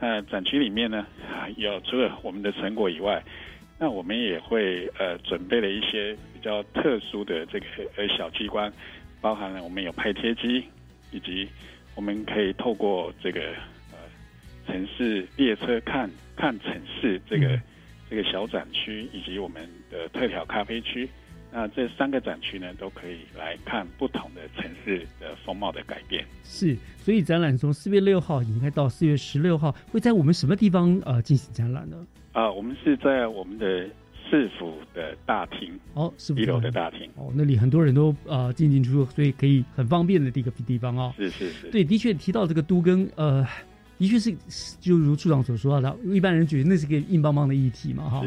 [0.04, 1.06] 那展区里面呢，
[1.58, 3.24] 有除了我们的成果以外，
[3.78, 8.74] 那我们也会呃准备了一些比较特殊的这个呃小机关，
[9.22, 10.66] 包含了我们有拍贴机，
[11.12, 11.48] 以及
[11.94, 13.42] 我们可以透过这个
[13.92, 13.98] 呃
[14.66, 17.60] 城市列车看看城市这个
[18.10, 21.08] 这个小展区，以及我们的特调咖啡区。
[21.54, 26.26] 那这三个展区呢，都可以来看不同的城市的风貌的改变。
[26.44, 31.98] 是，所以展览从四月六号引开到四月十六号，会在我们什么地方呃进行展览呢？
[32.32, 33.86] 啊，我们是在我们的
[34.30, 41.14] 市府的大厅哦，一楼的大厅哦，那里很多人都呃进进出出，所以可以很方便的一个地方哦。
[41.18, 43.46] 是是是，对，的确提到这个都更，呃，
[43.98, 44.34] 的确是
[44.80, 48.24] 就如处长所说的，一般人觉得那是个硬邦邦的议题嘛，哈。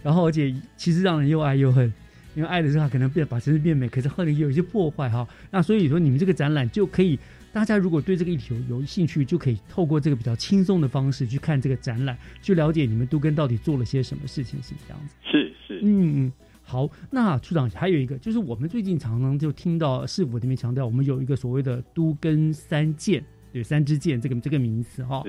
[0.00, 1.92] 然后而且其实让人又爱又恨。
[2.38, 5.26] 因为爱的时候可能变把城市变美，可是后来也有一些破坏哈。
[5.50, 7.18] 那所以说你们这个展览就可以，
[7.52, 15.16] 大家如果对这个议题有有兴趣，就可以透过这个比较轻松的方式去看这个展览，去了解你们都跟到底做了些什么事情，是这样子。
[15.24, 16.32] 是是，嗯嗯。
[16.62, 25.22] 好，那处长还有一个，就是我们最近常常就听到市府这边强调，我们有一个所谓的都跟三建，对三支箭这个这个名词哈。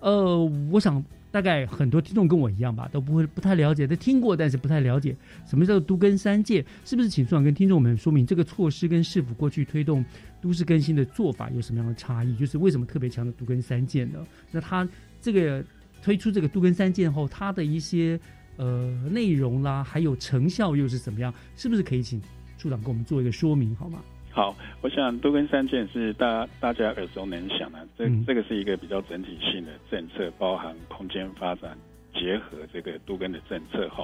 [0.00, 1.04] 呃，我想。
[1.34, 7.08] 大概很多听众跟我一样吧，都不会不太了解，都听过，但是不太了解什么叫做都更三箭，是不是？
[7.08, 10.04] 请处长跟听众们说明这个措施跟市府过去推动
[10.40, 12.36] 都市更新的做法有什么样的差异？
[12.36, 14.24] 就是为什么特别强调都更三箭呢？
[14.52, 14.88] 那他
[15.20, 15.64] 这个
[16.00, 18.16] 推出这个都更三箭后，它的一些
[18.56, 21.34] 呃内容啦，还有成效又是怎么样？
[21.56, 22.22] 是不是可以请
[22.56, 23.98] 处长给我们做一个说明好吗？
[24.34, 31.78] 好，我想多跟三件是大大家耳熟能详的，这这个是一个比较整体性的政策，包含空间发展
[32.12, 34.02] 结合这个都跟的政策哈。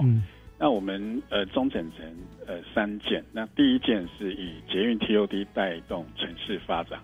[0.57, 2.07] 那我们呃中整成
[2.47, 7.01] 呃三件，那第一件是以捷运 TOD 带动城市发展，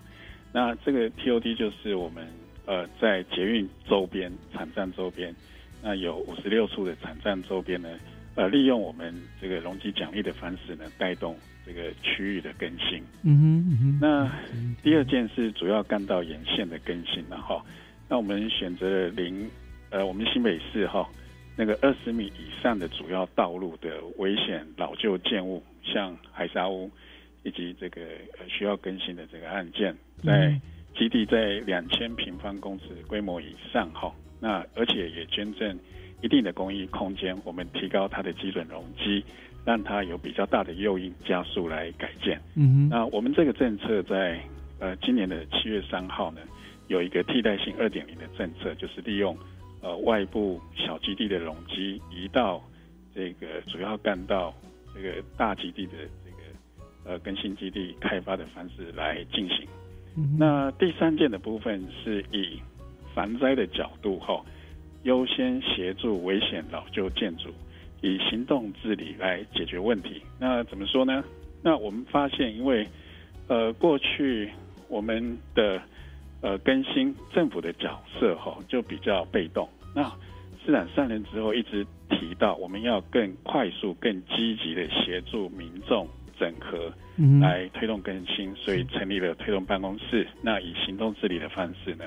[0.53, 2.25] 那这个 TOD 就是我们
[2.65, 5.35] 呃在捷运周边、产站周边，
[5.83, 7.89] 那有五十六处的产站周边呢，
[8.35, 11.35] 呃利用我们这个容积奖励的方式呢带动。
[11.67, 13.37] 这个区域的更新，嗯
[13.77, 14.31] 哼，那
[14.81, 17.61] 第二件是主要干道沿线的更新了哈。
[18.07, 19.49] 那我们选择了零，
[19.89, 21.05] 呃，我们新北市哈
[21.57, 26.89] 那个二十米以上的主要道路的危险老旧建物，像海沙屋
[27.43, 28.01] 以及这个
[28.47, 30.57] 需要更新的这个案件，在
[30.97, 34.09] 基地在两千平方公尺规模以上哈。
[34.39, 35.77] 那而且也捐赠
[36.21, 39.25] 一定的公益空间，我们提高它的基准容积。
[39.67, 42.41] 让它有比较大的诱因加速来改建。
[42.55, 44.39] 嗯那我们这个政策在
[44.79, 46.39] 呃今年的七月三号呢，
[46.87, 49.37] 有一个替代性二点零的政策，就是利用
[49.81, 52.63] 呃外部小基地的容积移到
[53.13, 54.53] 这个主要干道
[54.95, 59.67] 这个大基地的这个呃更新基地开发的方式来进行。
[60.39, 62.61] 那第三件的部分是以
[63.13, 64.41] 防灾的角度哈，
[65.03, 67.49] 优先协助危险老旧建筑。
[68.01, 70.21] 以行动治理来解决问题。
[70.39, 71.23] 那怎么说呢？
[71.63, 72.87] 那我们发现，因为
[73.47, 74.49] 呃过去
[74.87, 75.81] 我们的
[76.41, 79.67] 呃更新政府的角色哈就比较被动。
[79.95, 80.03] 那
[80.65, 86.07] 市长上任之后一直提到，我们要更快速、更积极的协助民众
[86.39, 86.91] 整合，
[87.41, 90.27] 来推动更新，所以成立了推动办公室。
[90.41, 92.05] 那以行动治理的方式呢？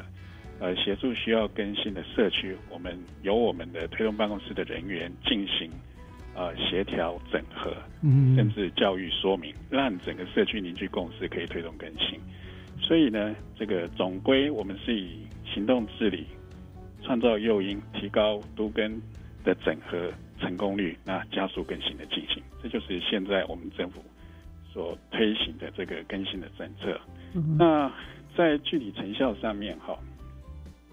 [0.61, 5.70] 呃，协助需要更新的社区，我们由我们的推动办公室的人员进行
[6.35, 12.20] 呃协调整合，嗯，甚至教育说明，让整个社区凝聚共识，可以推动更新。
[12.79, 16.27] 所以呢，这个总归我们是以行动治理，
[17.03, 19.01] 创造诱因，提高都跟
[19.42, 22.42] 的整合成功率，那加速更新的进行。
[22.62, 24.05] 这就是现在我们政府
[24.70, 27.01] 所推行的这个更新的政策。
[27.59, 27.90] 那
[28.37, 29.99] 在具体成效上面，哈。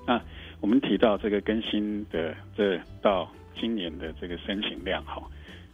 [0.08, 0.20] 那
[0.62, 5.22] 我们提到这个更新的这到今年的这个申请量哈，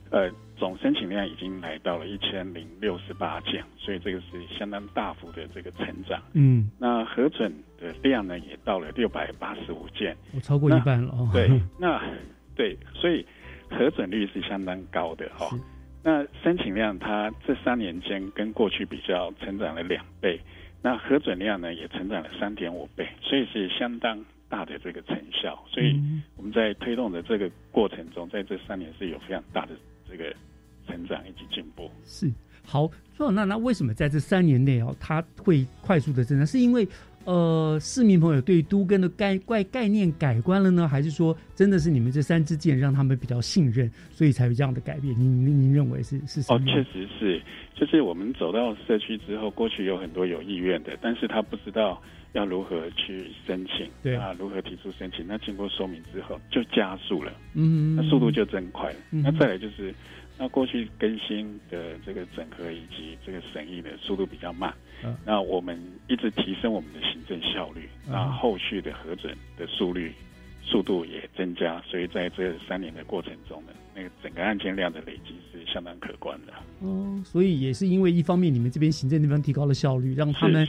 [0.09, 6.19] 呃，总申请量已经来到了一千零六十八件，所以这个是相当大幅的这个成长。
[6.33, 11.29] 嗯，那核准的量呢也到了六百八十五件，我超过一半了哦。
[11.31, 11.47] 对，
[11.79, 12.01] 那
[12.55, 13.25] 对，所以
[13.69, 15.47] 核准率是相当高的哈。
[16.03, 20.39] 那申请量它这三年间跟过去比较成长了两倍。
[20.85, 25.57] 那核准量呢也成长了三点五倍，所以是相当大的这个成效。
[25.71, 25.97] 所以
[26.35, 29.71] 我们在推动的这个过程中，在这三年是有非常大的
[30.09, 30.35] 这个
[30.85, 31.89] 成长以及进步。
[32.03, 32.29] 是
[32.65, 36.45] 好，说那那为什么在这三年内哦，它会快速的增长？
[36.45, 36.85] 是因为
[37.25, 45.13] 呃市民朋友对都根的概概概念改观了呢，还是说真的是你们这三支箭让他们比较信任，所以才有这样的改变？
[45.17, 46.59] 您您认为是是什么？
[46.59, 47.41] 哦，确实是。
[47.75, 51.99] 就是我们走到社区之后，过去有很多有意愿的，但是他不知道
[52.33, 55.25] 要如何去申请，对啊，如何提出申请。
[55.27, 58.95] 那经过说明之后，就加速了，嗯，那速度就增快了。
[59.09, 59.93] 那再来就是，
[60.37, 64.73] 那过去更新的这个整合以及这个审议的速度比较慢，
[65.25, 70.13] 那我们一直提升我们的行政效率，那后续的核准的速率。
[70.65, 76.53] 速度也增加，所以在这三年的过程中呢，那个整个案件量的累积是相当可观的。
[76.79, 80.65] 哦，所以也是因为一方面你们这边行政那边提高了效率，让他们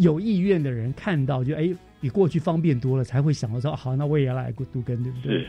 [0.00, 5.46] 有意愿的人看到，就哎比过去方便多了，才会想到说好，那我也要来杜根，对不对？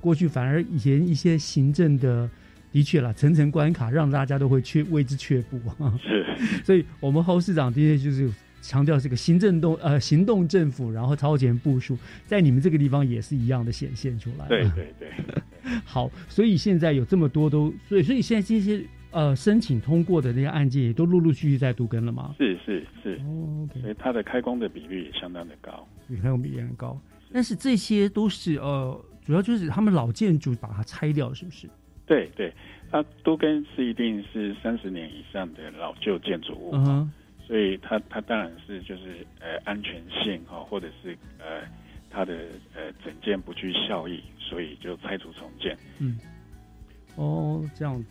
[0.00, 2.28] 过去反而以前一些行政的
[2.76, 5.98] 的确了层层关卡，让大家都会却为之却步啊。
[6.02, 6.26] 是，
[6.62, 8.30] 所以我们侯市长的确就是。
[8.62, 14.48] 强调这个行政动呃行动政府，然后超前部署，在你们这个地方也是一样的显现出来。
[14.48, 15.08] 对对对，
[15.84, 22.34] 好，所以现在有这么多都，所以所以现在这些呃申请通过的那些案件也都陆陆续续在读根了吗？
[22.38, 27.00] 是是是，哦，所以它的开工的比率也相当的高，比开工比例很高。
[27.32, 31.68] 但是这些都是呃，主要就是他们老建筑把它拆掉，是不是？
[32.06, 32.52] 对对，
[32.90, 36.70] 它都根是一定是三十年以上的老旧建筑物。
[36.74, 37.10] 嗯
[37.46, 41.62] 所以它它当然是就是呃安全性哈，或者是呃
[42.10, 42.34] 它的
[42.74, 45.78] 呃整件不具效益，所以就拆除重建。
[46.00, 46.18] 嗯，
[47.14, 48.08] 哦，这样子。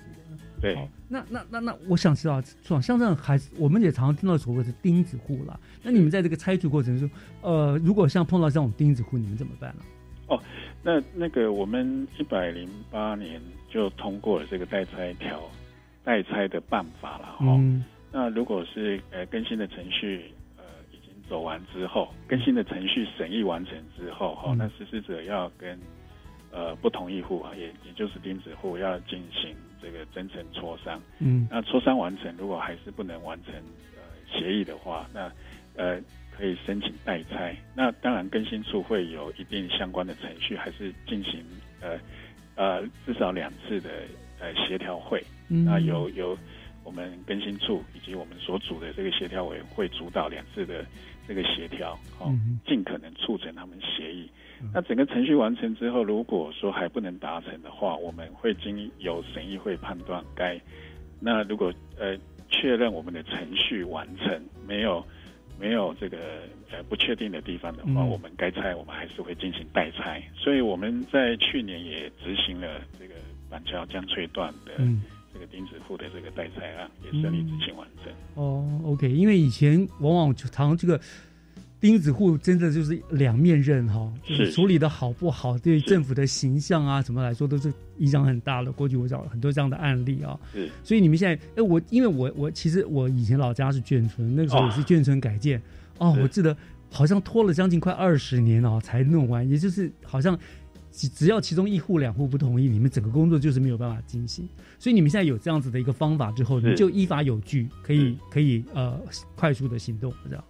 [0.61, 0.77] 对。
[1.09, 2.41] 那那那那，我想知道，
[2.79, 5.59] 像这样还是我们也常常听到所谓的钉子户啦。
[5.83, 7.09] 那你们在这个拆除过程中，
[7.41, 9.83] 呃，如果像碰到这种钉子户，你们怎么办呢？
[10.27, 10.41] 哦，
[10.81, 13.41] 那那个我们一百零八年
[13.75, 15.43] 就通过了这个代拆条
[16.01, 17.59] 代拆的办法了哈。
[18.09, 20.63] 那如果是呃更新的程序呃
[20.93, 25.77] 已经走完之后，更新的程序审议完成之后哈，那实施者要跟
[26.51, 31.01] 呃不同意户啊，也也就是钉子户要进行这个真诚磋商。
[31.19, 33.53] 嗯，那磋商完成，如果还是不能完成
[33.97, 35.29] 呃协议的话，那
[35.75, 35.99] 呃
[36.31, 37.53] 可以申请代拆。
[37.75, 41.43] 那当然更新处会有一定相关的程序，还是进行
[41.81, 41.99] 呃
[42.55, 43.89] 呃至少两次的
[44.39, 45.23] 呃协调会。
[45.49, 46.37] 嗯，那有有。
[46.85, 50.85] 我们更新处以及我们所组的这个协调委员会主导两次的
[51.27, 52.31] 这个协调，哦，
[52.63, 54.29] 尽可能促成他们协议。
[54.71, 60.61] 那整个程序完成之后，如果说还不能达成的话，我们会经由审议会判断该。
[61.19, 62.15] 那如果呃
[62.49, 65.03] 确认我们的程序完成，没有
[65.59, 66.17] 没有这个
[66.71, 70.21] 呃不确定的地方的话，我们该拆我们还是会进行代拆。
[70.35, 73.13] 所以我们在去年也执行了这个
[73.49, 74.71] 板桥江翠段的。
[75.37, 78.09] 这个钉子户的这个代拆案也顺利执行完成。
[78.35, 80.97] 哦，OK，因为以前往往常这个
[81.85, 88.71] 钉子户真的就是两面刃哈，就是处理的好不好，对政府的形象啊什么来说都是影响很大的。
[88.71, 90.67] 过去我找了很多这样的案例啊，是。
[90.83, 95.61] 所以你们现在，哎，我因为我我其实我以前老家是眷村，那个时候也是眷村改建
[95.99, 96.57] 哦，我记得
[96.89, 100.35] 好像拖了将近快二十年哦才弄完，也就是好像。
[100.97, 104.47] 只只要其中一户两户不同意，你们整个工作就是没有办法进行。
[104.79, 108.97] 所以你们现在有这样子的一个方法之后，你就依法有据，可以可以呃
[109.35, 110.43] 快速的行动，这样。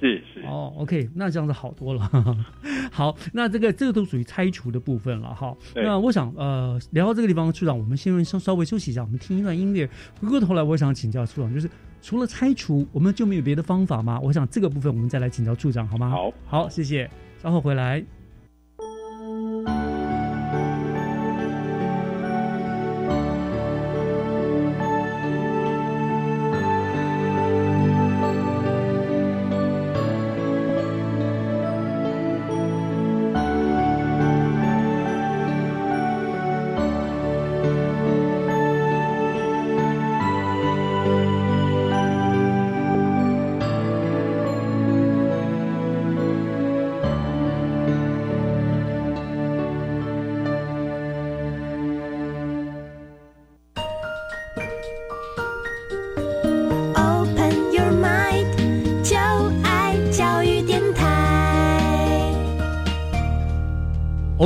[0.00, 2.10] 是是哦，OK，那这样子好多了。
[2.92, 5.56] 好，那这个这个都属于拆除的部分了哈。
[5.74, 9.88] 那我想呃聊到这个地方，处长，我们先稍稍微休息一下，我们听一段音乐。
[10.20, 11.68] 回过头来，我想请教处长，就是
[12.00, 14.18] 除了拆除，我们就没有别的方法吗？
[14.22, 16.10] 我想这个部分我们再来请教处长好吗？
[16.10, 17.10] 好，好，谢谢，
[17.42, 18.17] 稍后回来。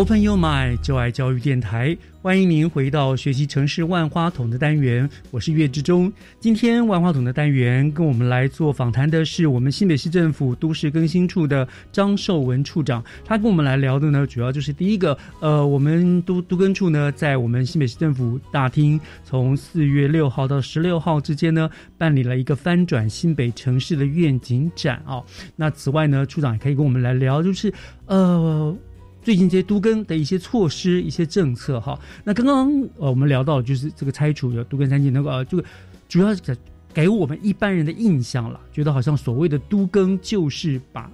[0.03, 6.13] Open Your Mind，就爱教育电台，欢迎您回到学习城市万花筒的单元，我是岳志忠。
[6.41, 25.23] 今天万花筒的单元跟我们来做访谈的是我们新北市政府都市更新处的张寿文处长，他跟我们来聊的呢，主要就是第一个，呃，我们都都更处呢，在我们新北市政府大厅，从四月六号到十六号之间呢，办理了一个翻转新北城市的愿景展啊。
[25.55, 27.73] 那此外呢，处长也可以跟我们来聊，就是
[28.07, 28.77] 呃。
[29.23, 32.69] 最近这些都更的一些措施、一些政策，哈，那刚刚
[32.99, 35.65] 呃我们聊到就是这个拆除的都更三进那个呃，这个
[36.09, 36.57] 主要是
[36.93, 41.11] 给我们一般人的印象了，觉得好像所谓的都更就是把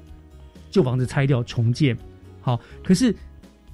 [0.71, 1.97] 旧房子拆掉重建，
[2.41, 3.15] 好，可是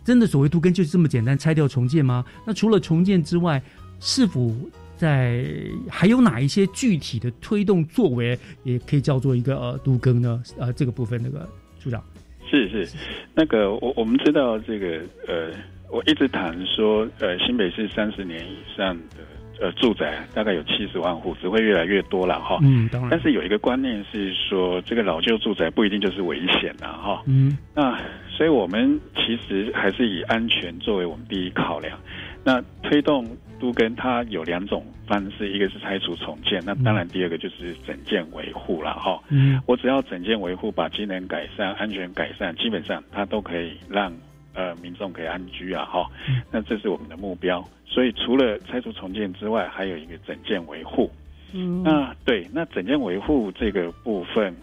[0.05, 2.24] 真的所谓都更就是这么简单，拆掉重建吗？
[2.45, 3.62] 那除了重建之外，
[4.01, 4.53] 是否
[4.97, 5.47] 在
[5.89, 10.43] 还有哪一些具体的推动作为，也可以叫做一个呃都更呢？
[10.59, 11.49] 呃，这个部分那个
[11.80, 12.05] 处长
[12.51, 12.97] 是是，
[13.34, 15.51] 那个我我们知道这个呃，
[15.90, 19.24] 我一直谈说呃，新北市三十年以上的。
[19.61, 22.59] 呃，住宅大概有七十万户，只会越来越多了哈。
[22.64, 23.09] 嗯，当然。
[23.09, 27.22] 但是有一个观念是说，这个老旧住宅不一定就是危险的哈。
[27.28, 27.57] 嗯。
[27.72, 27.97] 那
[28.28, 31.97] 所以我们其实还是以安全作为我们第一考量。
[32.42, 33.24] 那推动
[33.64, 39.22] 都跟它有两种方式，一个是拆除重建，那当然第二个就是整建维护了哈。
[39.30, 39.60] 嗯。
[39.66, 44.12] 我只要整建维护，把机能改善、安全改善，基本上它都可以让。
[44.56, 46.08] 呃，民众可以安居啊，哈，
[46.52, 47.60] 那这是我们的目标。
[47.84, 51.10] 所以除了拆除重建之外，还有一个整建维护。
[51.52, 54.54] 嗯，那对，那整建维护这个部分，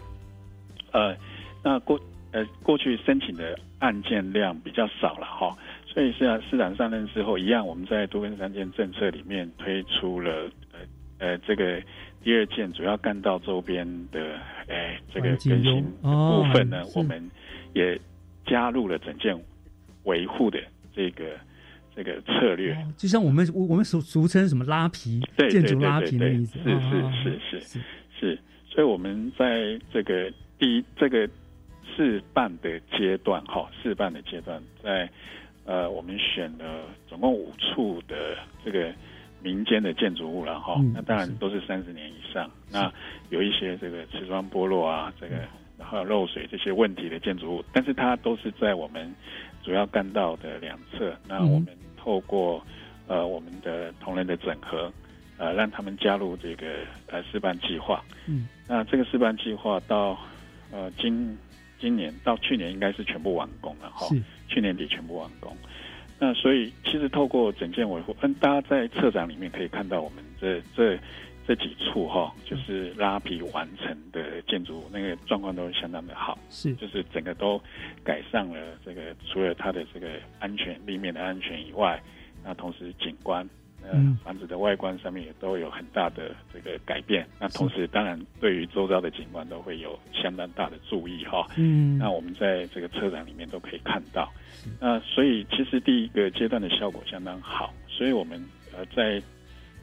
[0.92, 1.14] 呃，
[1.62, 2.00] 那过
[2.30, 5.54] 呃过去申请的案件量比较少了哈，
[5.92, 10.78] 所以是啊，市长上任之后，一样我们在多根三件政策里面推出了呃
[11.18, 11.82] 呃这个
[12.22, 14.38] 第二件主要干道周边的
[14.68, 17.30] 哎这个更新部分呢，我们
[17.74, 18.00] 也
[18.46, 19.38] 加入了整件。
[20.04, 20.58] 维护的
[20.92, 21.38] 这个
[21.94, 27.80] 这个策略，就像我们我我们俗俗称什么拉皮，建筑拉皮的意思，是是是是
[28.18, 28.38] 是，
[28.68, 30.28] 所以我们在这个
[30.58, 31.30] 第一这个
[31.94, 35.08] 试办的阶段，哈，试办的阶段，在
[35.64, 38.92] 呃，我们选了总共五处的这个
[39.42, 42.92] 民间的建筑物了，哈，那当然都是三十年以上，那
[43.30, 45.36] 有一些这个瓷砖剥落啊，这个
[45.78, 49.14] 然后漏水这些问题的建筑物，但是它都是在我们。
[49.64, 52.60] 主要干道的两侧，那我们透过
[53.06, 54.92] 呃我们的同仁的整合，
[55.38, 58.02] 呃让他们加入这个呃示范计划。
[58.26, 60.18] 嗯，那这个示范计划到
[60.72, 61.38] 呃今
[61.78, 64.08] 今年到去年应该是全部完工了哈。
[64.52, 65.56] 去年底全部完工。
[66.18, 70.98] 那所以其实透过整件维护，嗯，大家在策展里面可以看到我们这这。
[71.44, 77.60] 这几处哈，就是拉皮完成的建筑物，那个状况都相当的好，是，就是整个都
[78.04, 78.78] 改善了。
[78.86, 82.00] 这个除了它的这个安全立面的安全以外，
[82.44, 83.44] 那同时景观，
[83.90, 87.26] 嗯，房子的外观上面也都有很大的这个改变。
[87.40, 91.46] 那同时，当然对于周遭的景观都会有相当大的注意哈。
[91.56, 94.30] 嗯，那我们在这个车展里面都可以看到。
[94.78, 98.42] 那所以其实第一个阶段的效果相当好，所以我们
[98.76, 99.22] 呃在。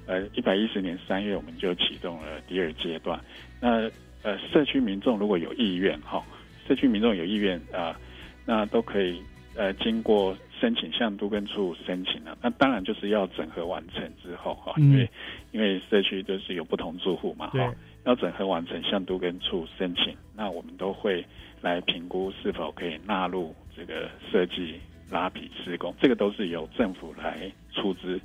[0.05, 3.19] 呃，一百一十年三月，我们就启动了第二阶段。
[3.59, 3.87] 那
[4.23, 6.25] 呃，社区民众如果有意愿哈，
[6.67, 7.95] 社区民众有意愿啊，
[8.43, 9.21] 那都可以
[9.53, 12.37] 呃，经过申请向都跟处申请了。
[12.41, 15.09] 那当然就是要整合完成之后哈，因为
[15.51, 17.73] 因为社区都是有不同住户嘛哈，
[18.05, 21.25] 要整合完成向都跟处申请，那我们都会
[21.61, 24.75] 来评估是否可以纳入这个设计
[25.09, 28.19] 拉皮施工，这个都是由政府来出资。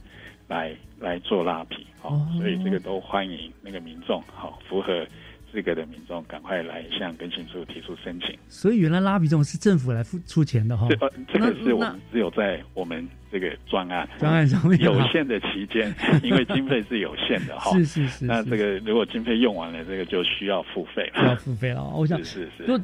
[0.47, 5.07] 来来做拉皮，好，所以这个都欢迎那个民众，好，符合
[5.55, 8.37] 资格的民众赶快来向更新处提出申请。
[8.49, 10.97] 所以原来拉皮这种是政府来付出钱的哈，这
[11.33, 15.95] 这个是我们只有在我们这个专案专案上面有限的期间，
[16.25, 21.85] 因为经费是有限的哈， 是是是，那这个如果经费用完了，这个就需要付费了，要付费了。
[21.85, 22.81] 我想是是是。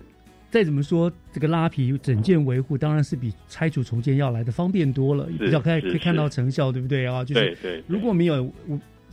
[0.49, 7.25] 再怎么说，这个拉皮整件维护当然是比拆除重建要来的方便多了，比较可以可以看到成效，对不对啊？
[7.25, 8.53] 就是如果没有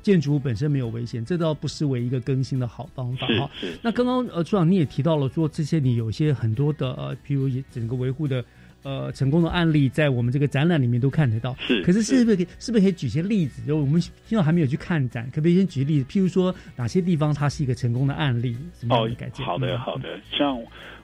[0.01, 3.49] 建筑物本身没有危险，这倒不失为一个更新的好方法哈。
[3.81, 8.43] 那刚刚呃，处长你也提到了说，这些你有些很多的呃，譬如整个维护的
[8.83, 11.55] 呃成功的案例，在我们这个展览里面都看得到。
[11.59, 13.61] 是，可是是不是可以是不是可以举些例子？
[13.65, 16.05] 就我们听到还没有去看展，可不可以先举例子？
[16.09, 18.55] 譬如说哪些地方它是一个成功的案例？
[18.73, 19.45] 什么样的改进？
[19.45, 20.57] 好的，好的，像。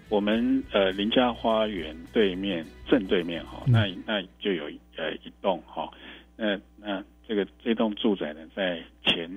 [0.09, 4.65] 我们呃林家花园对面正对面哈，那那就有
[4.95, 5.89] 呃一栋哈，
[6.37, 9.29] 那那这个这栋住宅呢，在前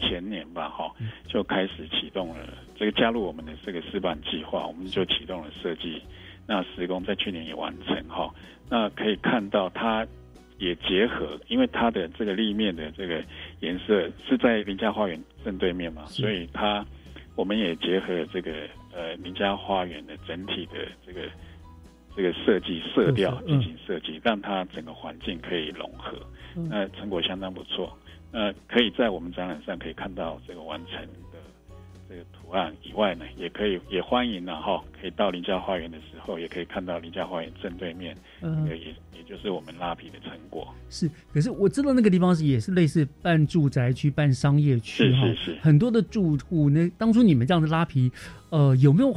[0.00, 0.92] 前年吧哈，
[1.26, 2.36] 就开始启动了
[2.76, 6.02] 这个加入我们的这个示范计划，我们就启动了设计，
[6.46, 8.34] 那施工在去年也完成哈，
[8.68, 10.06] 那可以看到它
[10.58, 13.22] 也结合，因为它的这个立面的这个
[13.60, 16.84] 颜色是在林家花园正对面嘛，所以它
[17.34, 18.52] 我们也结合这个。
[18.98, 21.28] 呃，林家花园的整体的这个
[22.16, 26.16] 这个设计色调进行设计，让它整个环境可以融合，
[26.68, 27.96] 那成果相当不错。
[28.32, 31.00] 那可以在我们展览上可以看到这个完成
[31.32, 31.38] 的
[32.08, 38.76] 这个图案以外呢，也可以也欢迎呢哈，可以到林家花园的时候，也可以看到林家花园正对面，嗯，也
[39.16, 40.68] 也就是我们拉皮的成果。
[40.90, 48.10] 是，可是我知道那个地方是也是类似半住宅区、半商业区哈，是是是，很多的住户那当初你们这样子拉皮。
[48.50, 49.14] 呃，有没有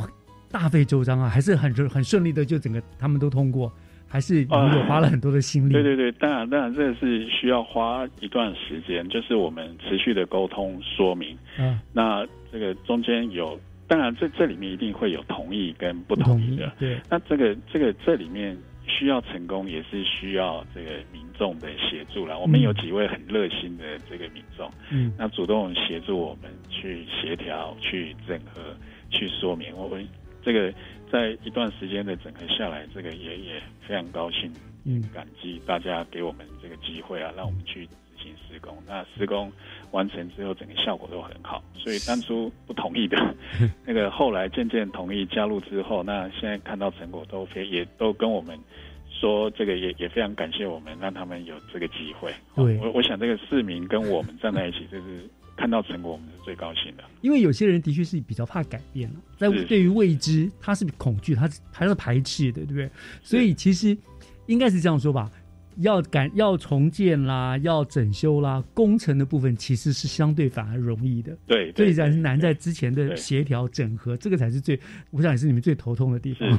[0.49, 1.29] 大费周章啊？
[1.29, 3.71] 还是很很顺利的，就整个他们都通过？
[4.11, 4.49] 还是有
[4.87, 5.71] 花了很多的心力？
[5.71, 11.37] 对对对，当然当然，这个是需要花一段时间，就是我们持续的沟通说明。
[11.59, 16.73] 嗯，那这个中间有，当然这这里面一定会有同意跟不同意的。
[16.79, 18.57] 对，那这个这个这里面
[18.87, 22.39] 需要成功，也是需要这个民众的协助了。
[22.39, 28.75] 我们有几位很热心的这个民众，嗯，那主动协助我们去协调、去整合、
[29.11, 29.67] 去说明。
[29.77, 30.03] 我们
[30.43, 30.73] 这个。
[31.11, 34.51] 在一段时间的整合下来，这个也也非常高兴，
[34.85, 37.91] 嗯，感激大家给我们这个机会啊，让我们去执
[38.23, 38.77] 行施工。
[38.87, 39.51] 那施工
[39.91, 41.63] 完成之后，整个效果都很好。
[41.75, 43.17] 所以当初不同意的，
[43.85, 48.57] 那个后来渐渐同意加入之后，那现在看到成果都非也都跟我们
[49.09, 52.33] 说，这个也也非常感谢我们，让他们有这个机会。
[52.55, 55.29] 对，我我想这个市民跟我们站在一起，就是。
[55.59, 57.03] 看到成果，我们是最高兴的。
[57.21, 62.89] 因为有些人的确是比较怕改变了，在对于未知，他是恐惧，他是还是排斥的，对不对？
[63.21, 63.97] 所以其实
[64.45, 65.29] 应该是这样说吧。
[65.81, 71.37] 要改要重建啦，要整修啦，工程的部分其实是相对反而容易的。
[71.47, 74.77] 对，最然是难在之前的协调整合，这个才是最，
[75.09, 76.49] 我想也是你们最头痛的地方。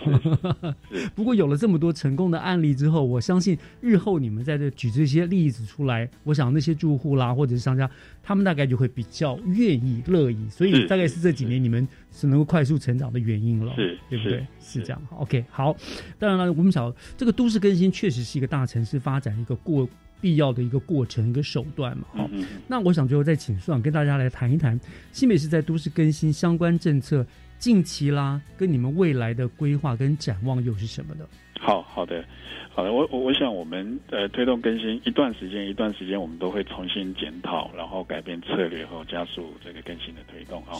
[1.14, 7.90] 不过有了这么多成功的案例之后，我相信日后你们在这举这些例子出来，我想那些住户啦或者是商家，
[8.22, 10.48] 他们大概就会比较愿意乐意。
[10.50, 14.46] 所以大概是这几年你们是能够快速成长的原因了，是，对不对？
[14.60, 15.02] 是这样。
[15.10, 15.76] OK，好。
[16.18, 19.88] 当然了，我们晓这个都市更新确实是一个大城市发展一个过
[20.20, 22.04] 必要的一个过程一个手段嘛。
[22.12, 22.30] 好，
[22.68, 24.78] 那我想最后再请苏长跟大家来谈一谈
[25.12, 27.26] 新北市在都市更新相关政策
[27.60, 31.24] 近期啦，跟你们未来的规划跟展望又是什么呢？
[31.60, 32.24] 好好的。
[32.72, 40.78] 好的，我我我想我们呃推动更新一段时间，一段时间我们都会重新检讨，然后改变策略后加速这个更新的推动啊。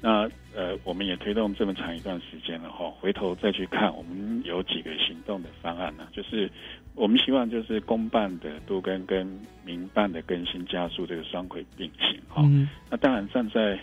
[0.00, 6.06] 那呃我们也推动这么长一段时间了哈，回头再去看，我们有几个行动的方案呢？
[6.12, 6.48] 就是
[6.94, 9.26] 我们希望就是公办的都跟跟
[9.64, 12.44] 民办的更新加速这个双轨并行哈。
[12.90, 13.80] 那当然站在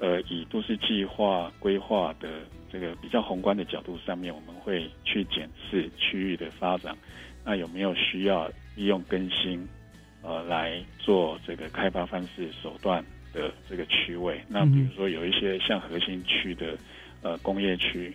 [0.00, 2.28] 呃以都市计划规划的。
[2.68, 6.94] 这个比较宏观的角度上面，我们会去检视区域的发展，
[7.42, 9.66] 那有没有需要利用更新，
[10.20, 14.42] 呃，来做这个开发方式手段的这个区位？
[14.46, 16.76] 那比如说有一些像核心区的
[17.22, 18.12] 呃工业区，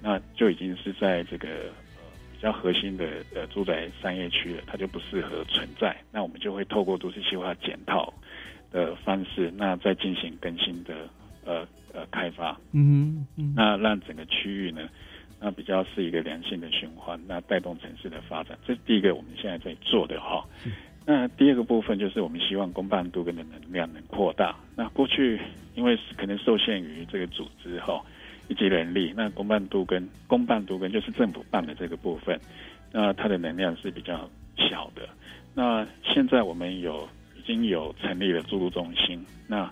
[0.00, 1.48] 那就已经是在这个
[1.96, 5.96] 呃比较核心的呃住宅商业区了，它就不适合存在。
[6.12, 8.12] 那我们就会透过都市计划检讨
[8.70, 11.08] 的方式，那再进行更新的。
[11.44, 13.24] 呃呃，开发，嗯，
[13.54, 14.88] 那让整个区域呢，
[15.40, 20.44] 那比较是一个良性的循环，那带动城市的发展，这是第一个我们现在在做的哈。
[21.06, 24.56] 那第二个部分就是我们希望公办度跟的能量能扩大。
[24.74, 25.38] 那过去
[25.76, 28.02] 因为可能受限于这个组织哈
[28.48, 32.40] 以及人力，那公办度跟公办度跟就是政府办的这个部分，
[32.90, 35.08] 那它的能量是比较小的。
[35.54, 39.70] 那现在我们有已经有成立了注入中心，那。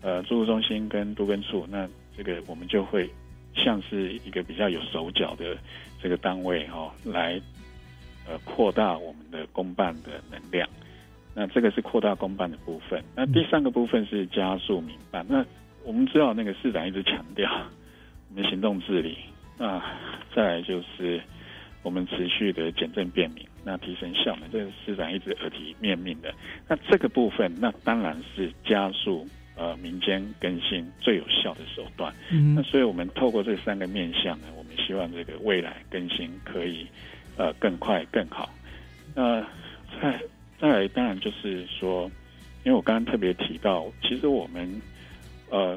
[0.00, 3.10] 呃，住宿中心跟都跟处，那这个我们就会
[3.54, 5.58] 像是一个比较有手脚的
[6.00, 7.40] 这个单位哈，来
[8.28, 10.68] 呃扩大我们的公办的能量。
[11.34, 13.02] 那这个是扩大公办的部分。
[13.16, 15.26] 那第三个部分是加速民办。
[15.28, 15.44] 那
[15.84, 17.50] 我们知道那个市长一直强调
[18.30, 19.18] 我们行动治理。
[19.56, 19.82] 那
[20.32, 21.20] 再来就是
[21.82, 26.32] 我们持续的简政便民，那提升效能，这是市长一直耳提面命的。
[26.68, 29.26] 那这个部分，那当然是加速。
[29.58, 32.14] 呃，民间更新最有效的手段。
[32.30, 36.86] 嗯，那所以我们透过这三个面向呢，我们希望这个未来更新可以
[37.36, 38.48] 呃更快更好。
[39.16, 39.42] 那
[40.00, 40.22] 再
[40.60, 42.08] 再来，当然就是说，
[42.64, 44.80] 因为我刚刚特别提到，其实我们
[45.50, 45.76] 呃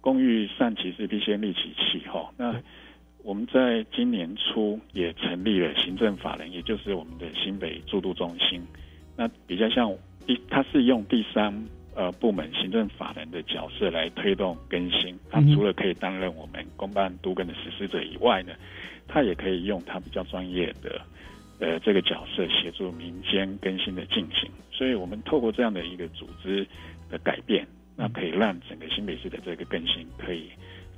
[0.00, 2.32] 公寓善其事必先利其器哈。
[2.36, 2.54] 那
[3.24, 8.62] 我们在今年初也成立了行政法人，也就是我们的新北住都中心。
[9.16, 9.92] 那比较像
[10.28, 11.52] 第，它是用第三。
[11.96, 18.52] 呃，部门行政法人的角色来推动更新，他除了可以担任我们公办都更的实施者以外呢，
[19.08, 21.00] 他也可以用他比较专业的
[21.58, 24.50] 呃这个角色协助民间更新的进行。
[24.70, 26.66] 所以，我们透过这样的一个组织
[27.08, 27.66] 的改变，
[27.96, 30.50] 那可以让整个新北市的这个更新可以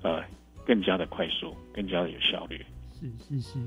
[0.03, 0.21] 呃
[0.67, 2.61] 更加的快速，更加的有效率。
[2.93, 3.59] 是是是。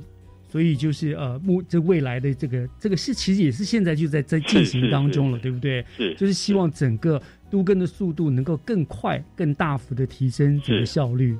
[0.51, 5.85] 所以就是呃，目这未来的这个这个是其实也是现在就在在进行当中了，对不对？
[5.95, 11.37] 是，就是希望整个都更的速度能够更快、更大幅的提升整个效率。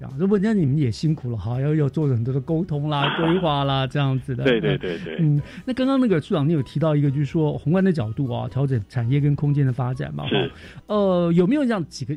[0.00, 0.14] 这样。
[0.18, 4.44] 如果那你们也辛苦了哈，要要做很多的沟通啦、规划啦，这样子的。
[4.44, 5.16] 对对对对。
[5.20, 10.26] 嗯，那刚刚那个处长，你有提到一个，就是说宏观的角度啊，调整产业跟空间的发展嘛。
[10.26, 10.50] 是。
[10.86, 12.16] 呃，有没有这样几个？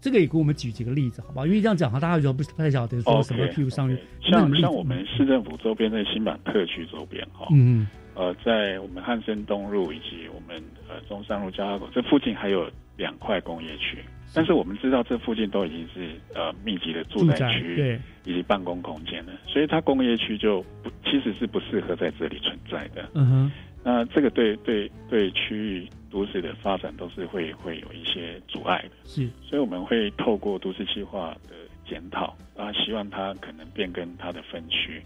[0.00, 1.46] 这个也给我们举几个例子，好不好？
[1.46, 7.46] 因为这样讲哈，大家有时候不太晓得说什么譬如上面像像我们市政府周边的新版特区周边哈。
[7.52, 7.86] 嗯。
[8.14, 13.98] 呃，在我们汉森东路以及我们呃中山路交叉口这附近还有两块工业区。
[14.34, 23.10] 但是我们知道，这附近都已经是呃密集的住宅区，对，以及办公空间了，所以它工业区就不其实是不适合在这里存在的。
[23.12, 23.52] 嗯哼，
[23.84, 28.90] 那这个对对对区域都市的发展都是会会有一些阻碍的。
[29.04, 31.54] 是，所以我们会透过都市计划的
[31.86, 35.02] 检讨，啊，希望它可能变更它的分区。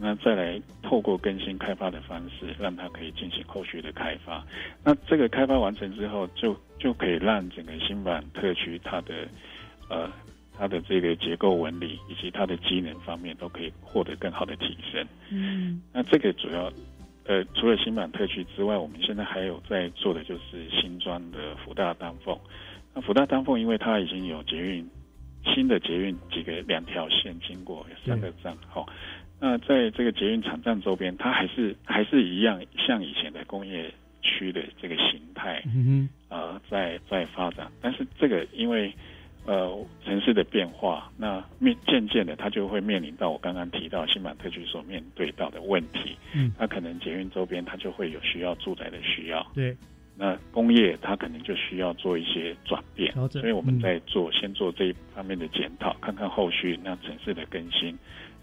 [0.00, 4.46] 那再来透过更新开发的方式，让它可以进行后续的开发。
[4.84, 9.26] 那这个开发完成之后，就就可以让整个新版特区它的
[9.90, 10.08] 呃
[10.56, 15.04] 它的这个结构纹理以及它的机能方面都可以获得更好的提升。
[15.30, 16.72] 嗯，那这个主要
[17.24, 22.38] 呃除了新版特区之外，我们现在还有在做的就是新庄的福大当凤。
[22.94, 24.88] 那福大当凤因为它已经有捷运
[25.44, 28.88] 新的捷运几个两条线经过三个站，好。
[29.40, 37.70] 那在这个捷运场站周边，它还是还是一样，像以前的工业区的这个形态，嗯呃，在在发展。
[37.80, 38.92] 但是这个因为
[39.46, 46.16] 呃城市的变化，那面渐渐的，它就会面临到我刚刚提到新版特区所面对到的问题。
[46.34, 49.46] 嗯，它可能捷运周边它就会有需要住宅的需要。
[49.54, 49.76] 对，
[50.16, 53.14] 那工业它可能就需要做一些转变。
[53.40, 57.96] 所以我们在做先做这一方面的检讨，看看后续那城市的更新。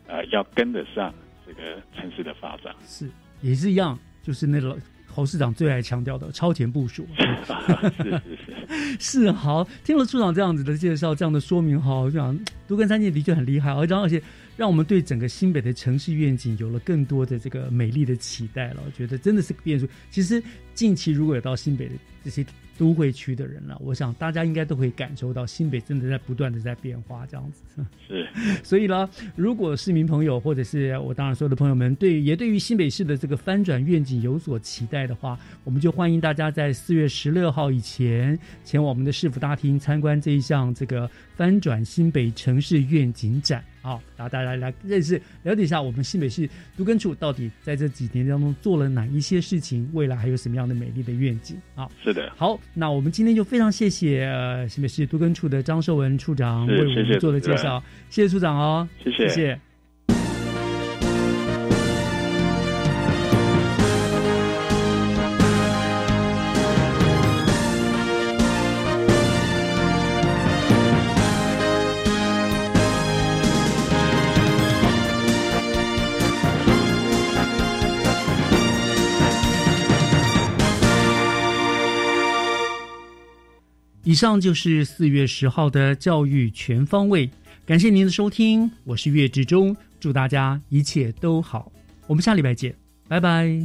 [0.08, 1.14] 呃，要跟得上
[1.46, 3.10] 这个城市的发展，是
[3.42, 4.78] 也是一样，就是那个
[5.08, 7.08] 侯市长最爱强调的超前部署。
[7.16, 8.22] 是是
[9.00, 12.38] 是是好，听了处长这样子的介绍，这样的说明哈，我想
[12.68, 14.22] 都跟三界的确很厉害，而且而且
[14.56, 18.84] 让我们对整个新北的城市愿景有了更多的这个美丽的期待了。
[18.86, 19.88] 我觉得真的是个变数。
[20.10, 20.42] 其实
[20.74, 22.46] 近期如果有到新北的这些。
[22.78, 28.28] 都会区的人了，我想大家应该都会感受到新北真的在不断的在变化，这样子是。
[28.64, 43.64] 所以呢，如果市民朋友或者是我当然所有的朋友们对也对于新北市的这个翻转愿景有所期待的话，我们就欢迎大家在四月十六号以前前往我们的市府大厅参观这一项这个翻转新北城市愿景展。
[43.82, 51.88] 好，然后大家来认识、了解一下我们新北市都根处到底在这几年当中做了哪一些事情，未来还有什么样的美丽的愿景啊？
[52.04, 59.60] 是的，好，那我们今天就非常谢谢呃新北市都根处的张寿文处长为我们做的介绍，谢谢处长哦，谢谢，谢谢。
[84.16, 87.30] 以上就是四月十号的教育全方位，
[87.66, 91.70] 感谢您的收听，我是岳志忠，祝大家一切都好，
[92.08, 92.74] 我们下礼拜见，
[93.10, 93.60] 拜拜。